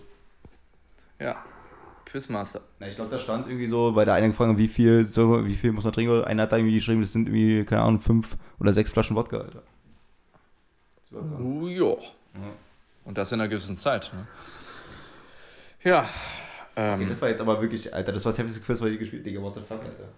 Ja. 1.21 1.37
Quizmaster. 2.05 2.61
na, 2.79 2.87
ich 2.87 2.95
glaube, 2.95 3.11
da 3.11 3.19
stand 3.19 3.49
irgendwie 3.49 3.67
so, 3.67 3.95
weil 3.97 4.05
der 4.05 4.15
eine 4.15 4.29
gefragt 4.29 4.51
hat, 4.53 4.59
wie 4.59 4.69
viel, 4.69 5.05
so, 5.05 5.45
wie 5.45 5.57
viel 5.57 5.73
muss 5.73 5.83
man 5.85 5.93
trinken. 5.93 6.23
Einer 6.25 6.45
hat 6.45 6.53
da 6.53 6.57
irgendwie 6.57 6.75
geschrieben, 6.77 7.01
das 7.01 7.13
sind 7.13 7.27
irgendwie, 7.29 7.65
keine 7.65 7.83
Ahnung, 7.83 8.01
5 8.01 8.37
oder 8.61 8.73
6 8.73 8.91
Flaschen 8.91 9.17
Wodka, 9.17 9.39
Alter. 9.39 9.63
Das. 11.11 11.21
Uh, 11.41 11.69
jo. 11.69 11.99
Und 13.05 13.19
das 13.19 13.33
in 13.33 13.41
einer 13.41 13.49
gewissen 13.49 13.77
Zeit. 13.77 14.13
Ne? 14.15 14.27
Ja. 15.91 16.09
Ähm, 16.77 16.95
Okay, 17.01 17.07
das 17.09 17.23
war 17.23 17.29
jetzt 17.29 17.41
aber 17.41 17.61
wirklich, 17.61 17.93
Alter, 17.95 18.13
das 18.13 18.25
war 18.25 18.31
das 18.33 18.39
heftigste 18.39 18.61
Quiz, 18.65 18.81
was 18.81 18.87
ich 18.87 18.93
je 18.95 18.99
gespielt 18.99 19.25
Digga, 19.27 19.41
what 19.41 19.55
the 19.55 19.61
fuck, 19.61 19.81
Alter. 19.83 20.09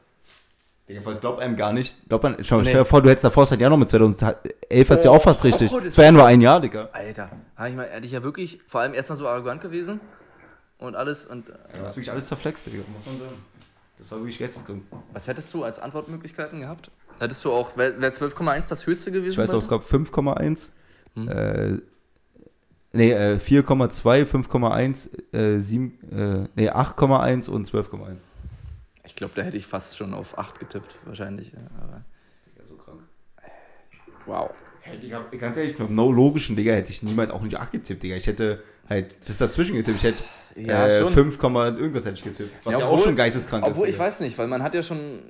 Das 1.05 1.21
glaubt 1.21 1.41
einem 1.41 1.57
gar 1.57 1.73
nicht. 1.73 2.09
Glaubt 2.09 2.25
man, 2.25 2.43
schau, 2.45 2.57
Nee. 2.59 2.65
stell 2.69 2.79
dir 2.81 2.85
vor, 2.87 3.03
du 3.03 3.11
hättest 3.11 3.25
davor 3.25 3.47
seit 3.47 3.61
Jahr 3.61 3.69
noch 3.71 3.77
mit 3.77 3.91
2011 3.91 4.89
hat's 4.91 5.05
ja 5.05 5.11
Oh, 5.11 5.15
auch 5.17 5.23
fast 5.23 5.45
richtig. 5.45 5.71
oh, 5.73 5.81
Zwei 5.91 6.05
Jahren 6.05 6.17
war 6.17 6.27
ein 6.27 6.41
Jahr, 6.41 6.61
Digga. 6.61 6.89
Alter, 6.93 7.31
habe 7.57 7.69
ich 7.69 7.77
mal 7.77 7.85
ehrlich 7.85 8.11
ja 8.13 8.23
wirklich, 8.23 8.61
vor 8.67 8.81
allem 8.81 8.95
erstmal 8.95 9.19
so 9.19 9.29
arrogant 9.29 9.61
gewesen 9.61 10.01
und 10.79 10.97
alles 10.97 11.27
und 11.27 11.49
äh, 11.49 11.53
Du 11.79 11.85
hast 11.85 11.97
wirklich 11.97 12.11
alles 12.11 12.27
zerflext, 12.29 12.67
Digga, 12.67 12.79
muss 12.93 13.05
man 13.05 13.19
sagen. 13.19 13.43
Das 13.99 14.11
war 14.13 14.19
wirklich 14.21 14.39
geisteskrank. 14.39 14.83
was 15.13 15.27
hättest 15.27 15.53
du 15.53 15.65
als 15.65 15.79
Antwortmöglichkeiten 15.79 16.61
gehabt? 16.61 16.91
Hättest 17.19 17.45
du 17.45 17.53
auch, 17.53 17.77
wäre 17.77 18.01
wär 18.01 18.13
12,1 18.13 18.69
das 18.71 18.87
höchste 18.87 19.11
gewesen? 19.13 19.33
Ich 19.33 19.39
weiß 19.39 19.53
auch, 19.55 19.61
es 19.61 19.69
gab 19.69 19.83
5,1, 19.85 20.71
Hm. 21.17 21.29
äh, 21.29 21.79
nee, 22.93 23.13
äh, 23.13 23.39
4,2, 23.39 24.25
5,1, 24.25 25.11
äh, 25.35 25.59
7, 25.59 25.99
äh, 26.13 26.49
nee, 26.55 26.71
8,1 26.71 27.49
und 27.51 27.67
12,1. 27.69 28.19
Ich 29.09 29.15
glaube, 29.15 29.33
da 29.35 29.43
hätte 29.43 29.57
ich 29.57 29.67
fast 29.67 29.97
schon 29.97 30.13
auf 30.13 30.39
8 30.39 30.61
getippt, 30.61 30.97
wahrscheinlich. 31.07 31.53
ja, 31.53 31.59
Aber, 31.83 32.05
Digga, 32.47 32.67
so 32.67 32.77
krank. 32.77 33.01
wow. 34.27 34.51
Hey, 34.83 34.99
Digga, 34.99 35.25
ganz 35.39 35.57
ehrlich, 35.57 35.79
mit 35.79 35.91
no 35.91 36.13
logischen, 36.13 36.57
Digga, 36.57 36.73
hätte 36.75 36.91
ich 36.93 37.03
niemals 37.03 37.31
auch 37.31 37.41
nicht 37.43 37.57
8 37.57 37.73
getippt, 37.73 38.03
Digga. 38.03 38.17
Ich 38.17 38.27
hätte 38.27 38.63
halt 38.89 39.15
das 39.27 39.39
dazwischen 39.39 39.77
getippt. 39.77 39.97
Ich 39.99 40.05
hätte 40.05 40.23
Ja, 40.57 40.87
äh, 40.87 41.01
schon. 41.01 41.13
5, 41.13 41.43
irgendwas 41.43 42.05
hätte 42.05 42.17
ich 42.17 42.25
getippt. 42.25 42.65
Was 42.65 42.73
ja, 42.73 42.79
auch 42.87 42.93
obwohl- 42.93 43.05
schon 43.05 43.17
geisteskrank 43.17 43.65
Obwohl, 43.67 43.89
ist. 43.89 43.95
ich 43.95 43.99
weiß 43.99 44.21
nicht, 44.21 44.37
weil 44.39 44.47
man 44.47 44.63
hat 44.63 44.75
ja 44.75 44.83
schon, 44.83 45.21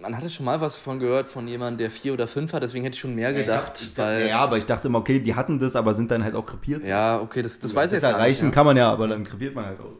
man 0.00 0.16
hatte 0.16 0.28
schon 0.30 0.46
mal 0.46 0.60
was 0.60 0.76
von 0.76 0.98
gehört 0.98 1.28
von 1.28 1.46
jemandem, 1.46 1.78
der 1.78 1.90
4 1.90 2.14
oder 2.14 2.26
5 2.26 2.52
hat, 2.54 2.62
deswegen 2.62 2.84
hätte 2.84 2.94
ich 2.94 3.00
schon 3.00 3.14
mehr 3.14 3.32
gedacht, 3.32 3.78
ich 3.80 3.94
dachte, 3.94 3.98
weil, 4.20 4.28
ja, 4.28 4.38
aber 4.40 4.56
ich 4.58 4.66
dachte 4.66 4.88
immer, 4.88 4.98
okay, 5.00 5.20
die 5.20 5.34
hatten 5.34 5.58
das, 5.58 5.76
aber 5.76 5.94
sind 5.94 6.10
dann 6.10 6.24
halt 6.24 6.34
auch 6.34 6.46
krepiert. 6.46 6.86
ja, 6.86 7.20
okay, 7.20 7.42
das, 7.42 7.58
das 7.60 7.74
weiß 7.74 7.92
ich 7.92 8.00
das 8.00 8.08
jetzt 8.10 8.16
erreichen 8.16 8.46
nicht. 8.46 8.54
kann 8.54 8.66
man 8.66 8.76
ja, 8.76 8.90
aber 8.90 9.06
dann 9.08 9.24
krepiert 9.24 9.54
man 9.54 9.64
halt 9.66 9.80
auch. 9.80 9.92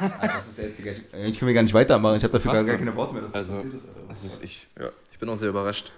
Ah, 0.00 0.28
das 0.28 0.48
ist 0.48 0.58
echt, 0.60 0.78
ich, 1.12 1.38
kann 1.38 1.48
mir 1.48 1.54
gar 1.54 1.62
nicht 1.62 1.74
weitermachen. 1.74 2.16
Ich 2.16 2.22
habe 2.22 2.32
dafür 2.32 2.52
gar, 2.52 2.64
gar 2.64 2.76
keine 2.76 2.94
Worte 2.94 3.14
mehr. 3.14 3.22
das 3.22 3.34
Also. 3.34 3.64
Das 4.08 4.24
ist, 4.24 4.42
ich, 4.44 4.68
ja, 4.78 4.90
ich 5.12 5.18
bin 5.18 5.28
auch 5.28 5.36
sehr 5.36 5.48
überrascht. 5.48 5.92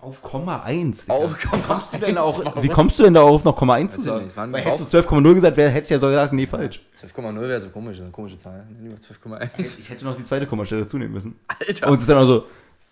Auf 0.00 0.22
Komma 0.22 0.62
1. 0.62 1.08
Auf 1.08 1.40
Komma 1.40 1.62
kommst 1.62 1.94
du 1.94 1.98
denn 1.98 2.16
1, 2.16 2.18
auch, 2.18 2.44
warum? 2.44 2.62
Wie 2.62 2.68
kommst 2.68 2.98
du 2.98 3.02
denn 3.02 3.14
da 3.14 3.22
auf 3.22 3.44
noch 3.44 3.56
Komma 3.56 3.74
1 3.74 3.94
zu 3.94 3.98
Weiß 3.98 4.04
ich 4.26 4.32
sagen? 4.32 4.52
nicht, 4.52 4.66
Weil 4.66 4.72
hättest 4.72 4.92
du 4.92 4.98
12,0 4.98 5.34
gesagt, 5.34 5.56
wär, 5.56 5.70
hätte 5.70 5.84
ich 5.84 5.90
ja 5.90 5.98
so 5.98 6.06
gesagt, 6.06 6.32
nee, 6.32 6.46
falsch. 6.46 6.80
12,0 6.96 7.40
wäre 7.40 7.60
so 7.60 7.70
komisch, 7.70 7.98
eine 8.00 8.10
komische 8.10 8.36
Zahl. 8.36 8.66
Lieber 8.80 8.96
12,1. 8.96 9.78
Ich 9.80 9.90
hätte 9.90 10.04
noch 10.04 10.16
die 10.16 10.24
zweite 10.24 10.46
Kommastelle 10.46 10.82
dazu 10.82 10.98
nehmen 10.98 11.14
müssen. 11.14 11.38
Alter. 11.48 11.88
Und 11.88 11.94
es 11.94 12.02
ist 12.02 12.08
dann 12.08 12.18
auch 12.18 12.26
so, 12.26 12.46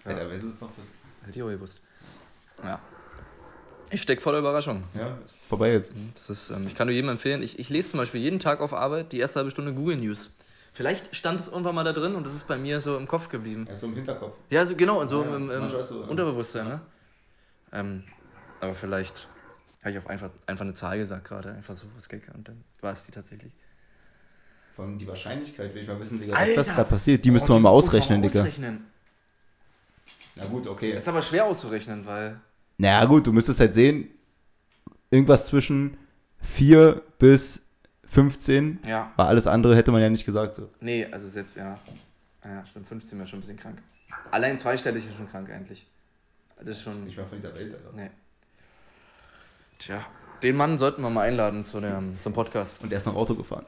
Alter, 0.05 0.29
wer 0.29 0.37
ist 0.37 0.47
das 0.55 0.61
noch? 0.61 0.71
Hätte 1.25 1.39
ich 1.39 1.43
auch 1.43 1.49
gewusst. 1.49 1.81
Ja. 2.65 2.81
Ich 3.93 4.03
steck 4.03 4.23
voller 4.23 4.39
Überraschung. 4.39 4.85
Ja, 4.95 5.19
ist 5.27 5.45
vorbei 5.47 5.73
jetzt. 5.73 5.93
Das 6.15 6.31
ist, 6.31 6.51
ähm, 6.51 6.67
ich 6.67 6.75
kann 6.75 6.87
nur 6.87 6.95
jedem 6.95 7.11
empfehlen, 7.11 7.43
ich, 7.43 7.59
ich 7.59 7.69
lese 7.69 7.91
zum 7.91 7.99
Beispiel 8.01 8.21
jeden 8.21 8.39
Tag 8.39 8.61
auf 8.61 8.73
Arbeit 8.73 9.13
die 9.13 9.19
erste 9.19 9.39
halbe 9.41 9.51
Stunde 9.51 9.73
Google 9.75 9.97
News. 9.99 10.31
Vielleicht 10.73 11.15
stand 11.15 11.39
es 11.39 11.49
irgendwann 11.49 11.75
mal 11.75 11.85
da 11.85 11.93
drin 11.93 12.15
und 12.15 12.27
es 12.27 12.35
ist 12.35 12.49
bei 12.49 12.57
mir 12.57 12.81
so 12.81 12.97
im 12.97 13.07
Kopf 13.07 13.29
geblieben. 13.29 13.67
Ja, 13.69 13.77
so 13.77 13.87
im 13.89 13.95
Hinterkopf. 13.95 14.35
Ja, 14.49 14.65
so 14.65 14.75
genau, 14.75 15.05
so 15.05 15.23
Ja, 15.23 15.37
im, 15.37 15.51
im 15.51 15.67
ist 15.79 15.89
so. 15.89 16.05
Unterbewusstsein, 16.05 16.67
ne? 16.69 16.81
Ähm, 17.73 18.05
Aber 18.61 18.73
vielleicht 18.75 19.29
habe 19.83 19.91
ich 19.91 19.99
auf 19.99 20.07
einfach, 20.07 20.31
einfach 20.47 20.65
eine 20.65 20.73
Zahl 20.75 20.97
gesagt 20.97 21.25
gerade, 21.29 21.51
einfach 21.53 21.77
so 21.77 21.87
was 21.95 22.09
Gag 22.09 22.23
und 22.35 22.49
dann 22.49 22.65
war 22.81 22.93
es 22.93 23.05
die 23.05 23.13
tatsächlich. 23.13 23.53
Von 24.75 24.99
die 24.99 25.07
Wahrscheinlichkeit 25.07 25.75
will 25.75 25.83
ich 25.83 25.89
mal 25.89 26.01
wissen, 26.01 26.19
Digga, 26.19 26.35
dass 26.35 26.55
das 26.55 26.69
gerade 26.69 26.89
passiert. 26.89 27.23
Die 27.27 27.31
müssen 27.31 27.51
Oh, 27.51 27.57
wir 27.57 27.61
mal 27.61 27.69
ausrechnen, 27.69 28.23
Digga. 28.23 28.41
ausrechnen. 28.41 28.87
Na 30.37 30.47
gut, 30.47 30.67
okay. 30.67 30.93
Ist 30.93 31.07
aber 31.09 31.21
schwer 31.21 31.45
auszurechnen, 31.45 32.07
weil. 32.07 32.41
Naja, 32.83 33.05
gut, 33.05 33.27
du 33.29 33.33
müsstest 33.33 33.61
halt 33.61 33.75
sehen, 33.75 34.09
irgendwas 35.09 35.47
zwischen 35.47 35.97
4 36.41 37.01
bis 37.21 37.65
15, 38.09 38.81
Ja. 38.87 39.13
weil 39.17 39.27
alles 39.27 39.47
andere 39.47 39.77
hätte 39.77 39.93
man 39.93 40.03
ja 40.03 40.11
nicht 40.11 40.27
gesagt. 40.27 40.57
So. 40.57 40.69
Nee, 40.81 41.07
also 41.13 41.29
selbst, 41.29 41.57
ja. 41.57 41.79
Ja, 42.45 42.67
stimmt, 42.67 42.89
15 42.89 43.17
wäre 43.21 43.29
schon 43.29 43.39
ein 43.39 43.43
bisschen 43.43 43.57
krank. 43.57 43.81
Allein 44.33 44.59
zweistellig 44.59 45.07
ist 45.09 45.17
schon 45.17 45.29
krank 45.29 45.49
eigentlich. 45.49 45.87
Das 46.59 46.77
ist 46.77 46.83
schon. 46.83 46.95
mal 46.95 47.25
von 47.25 47.39
dieser 47.41 47.55
Welt, 47.55 47.73
Alter. 47.73 47.91
Nee. 47.97 48.11
Tja. 49.79 50.05
Den 50.43 50.57
Mann 50.57 50.77
sollten 50.77 51.03
wir 51.03 51.11
mal 51.11 51.23
einladen 51.29 51.63
zu 51.63 51.81
dem, 51.81 52.19
zum 52.19 52.33
Podcast. 52.33 52.83
Und 52.83 52.91
der 52.91 52.99
ist 52.99 53.07
noch 53.07 53.15
Auto 53.15 53.37
gefahren. 53.37 53.65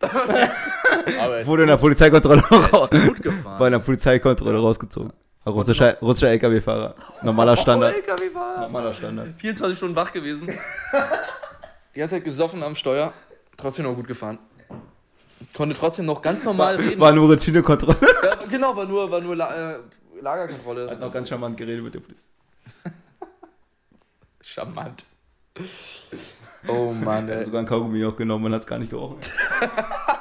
Aber 0.00 1.38
er 1.38 1.46
Wurde 1.46 1.62
in 1.64 1.68
der 1.68 1.76
Polizeikontrolle 1.76 2.40
raus. 2.42 2.90
ist 2.90 3.26
in 3.46 3.72
der 3.72 3.78
Polizeikontrolle 3.80 4.58
rausgezogen. 4.58 5.12
Russischer, 5.46 5.96
russischer 6.00 6.30
LKW-Fahrer. 6.30 6.94
Normaler 7.22 7.56
Standard. 7.56 7.94
Oh, 7.94 7.98
LKW-Fahrer. 7.98 8.60
Normaler 8.62 8.92
Standard. 8.92 9.28
24 9.38 9.76
Stunden 9.76 9.94
wach 9.96 10.12
gewesen. 10.12 10.48
Die 11.94 11.98
ganze 12.00 12.16
Zeit 12.16 12.24
gesoffen 12.24 12.62
am 12.62 12.74
Steuer. 12.74 13.12
Trotzdem 13.56 13.84
noch 13.86 13.94
gut 13.94 14.08
gefahren. 14.08 14.38
Konnte 15.54 15.76
trotzdem 15.76 16.04
noch 16.06 16.20
ganz 16.20 16.44
normal 16.44 16.76
reden. 16.76 17.00
War 17.00 17.12
nur 17.12 17.28
Routinekontrolle. 17.28 17.96
Ja, 18.22 18.36
genau, 18.50 18.74
war 18.76 18.84
nur, 18.86 19.10
war 19.10 19.20
nur 19.20 19.36
La 19.36 19.74
äh, 19.74 19.78
Lagerkontrolle. 20.20 20.90
Hat 20.90 21.00
noch 21.00 21.12
ganz 21.12 21.28
charmant 21.28 21.56
geredet 21.56 21.84
mit 21.84 21.94
der 21.94 22.00
Polizei. 22.00 22.22
Charmant. 24.40 25.04
Oh 26.68 26.92
Mann, 26.92 27.28
Er 27.28 27.34
hat 27.36 27.40
ey. 27.40 27.44
sogar 27.46 27.60
ein 27.62 27.66
Kaugummi 27.66 28.04
auch 28.04 28.16
genommen 28.16 28.46
und 28.46 28.52
hat 28.54 28.60
es 28.62 28.66
gar 28.66 28.78
nicht 28.78 28.90
gerochen. 28.90 29.18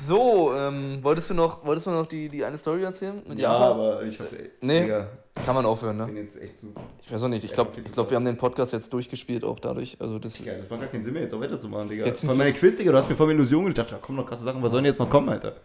So, 0.00 0.52
ähm, 0.54 0.98
wolltest 1.02 1.28
du 1.30 1.34
noch, 1.34 1.64
wolltest 1.66 1.86
du 1.86 1.90
noch 1.90 2.06
die, 2.06 2.28
die 2.28 2.44
eine 2.44 2.56
Story 2.56 2.84
erzählen? 2.84 3.20
Mit 3.26 3.36
Ja, 3.38 3.52
Japan? 3.52 3.72
aber 3.72 4.02
ich 4.04 4.18
hab, 4.20 4.32
ey, 4.32 4.50
Nee. 4.60 4.82
Digga, 4.82 5.08
Kann 5.44 5.54
man 5.56 5.66
aufhören, 5.66 5.96
ne? 5.96 6.06
bin 6.06 6.16
jetzt 6.18 6.40
echt 6.40 6.58
zu. 6.60 6.72
Ich 7.02 7.12
weiß 7.12 7.22
auch 7.24 7.28
nicht. 7.28 7.42
Ich 7.44 7.52
glaube, 7.52 7.70
ich 7.80 7.90
glaub, 7.90 8.08
wir 8.08 8.16
haben 8.16 8.24
den 8.24 8.36
Podcast 8.36 8.72
jetzt 8.72 8.92
durchgespielt 8.92 9.42
auch 9.42 9.58
dadurch. 9.58 9.96
Also 10.00 10.20
das, 10.20 10.34
Digga, 10.34 10.52
das 10.54 10.70
macht 10.70 10.80
gar 10.82 10.88
keinen 10.90 11.02
Sinn 11.02 11.14
mehr, 11.14 11.22
jetzt 11.22 11.34
auch 11.34 11.40
weiterzumachen, 11.40 11.88
Digga. 11.88 12.06
Jetzt 12.06 12.22
ein 12.22 12.28
Von 12.28 12.38
meiner 12.38 12.52
Quiz- 12.52 12.76
Digga, 12.76 12.92
du 12.92 12.98
hast 12.98 13.08
mir 13.10 13.16
vorhin 13.16 13.36
Illusion 13.36 13.74
dachte, 13.74 13.90
da 13.92 13.96
kommen 13.98 14.18
noch 14.18 14.26
krasse 14.26 14.44
Sachen, 14.44 14.62
was 14.62 14.70
sollen 14.70 14.84
jetzt 14.84 15.00
noch 15.00 15.10
kommen, 15.10 15.28
Alter? 15.30 15.56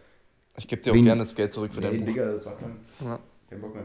ich 0.56 0.66
gebe 0.66 0.82
dir 0.82 0.90
auch 0.90 0.94
Wen- 0.94 1.04
gerne 1.04 1.20
das 1.20 1.34
Geld 1.34 1.52
zurück 1.52 1.72
für 1.72 1.80
dein 1.80 1.96
Buch. 1.98 2.06
Digga, 2.06 2.24
das 2.32 2.44
war 2.46 2.56
kein, 2.56 2.76
Ja. 3.04 3.18
kein 3.48 3.60
Bock 3.60 3.74
mehr. 3.74 3.84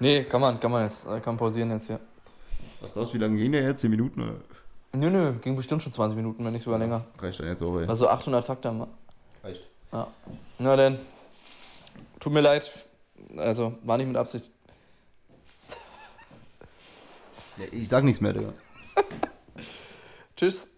Nee, 0.00 0.24
kann 0.24 0.40
man, 0.40 0.58
kann 0.60 0.70
man 0.70 0.84
jetzt. 0.84 1.06
äh, 1.06 1.20
Kann 1.20 1.36
pausieren 1.36 1.70
jetzt, 1.72 1.88
ja. 1.88 1.98
Was 2.80 2.90
ist 2.90 2.96
das, 2.96 3.12
wie 3.14 3.18
lange 3.18 3.36
gehen 3.36 3.52
der 3.52 3.62
jetzt? 3.64 3.80
10 3.82 3.90
Minuten? 3.90 4.22
oder? 4.22 4.34
Nö, 4.94 5.10
nö, 5.10 5.32
ging 5.42 5.56
bestimmt 5.56 5.82
schon 5.82 5.92
20 5.92 6.16
Minuten, 6.16 6.42
wenn 6.44 6.52
nicht 6.54 6.62
sogar 6.62 6.78
länger. 6.78 7.04
Reicht 7.18 7.38
dann 7.40 7.48
jetzt 7.48 7.62
auch, 7.62 7.78
ey. 7.78 7.86
Also 7.86 8.08
800 8.08 8.46
Takte 8.46 8.68
haben 8.68 8.86
Reicht. 9.92 10.10
Na 10.58 10.76
denn. 10.76 10.98
Tut 12.20 12.32
mir 12.32 12.40
leid. 12.40 12.86
Also, 13.36 13.78
war 13.82 13.96
nicht 13.96 14.06
mit 14.06 14.16
Absicht. 14.16 14.50
Ja, 17.58 17.64
ich 17.72 17.88
sag 17.88 18.04
nichts 18.04 18.20
mehr, 18.20 18.34
Digga. 18.34 18.52
Tschüss. 20.36 20.68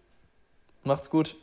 Macht's 0.83 1.09
gut. 1.09 1.35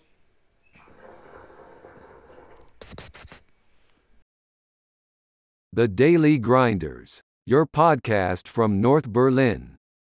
The 5.73 5.89
Daily 5.89 6.39
Grinders, 6.39 7.21
your 7.47 7.67
podcast 7.67 8.49
from 8.49 8.81
North 8.81 9.13
Berlin. 9.13 9.76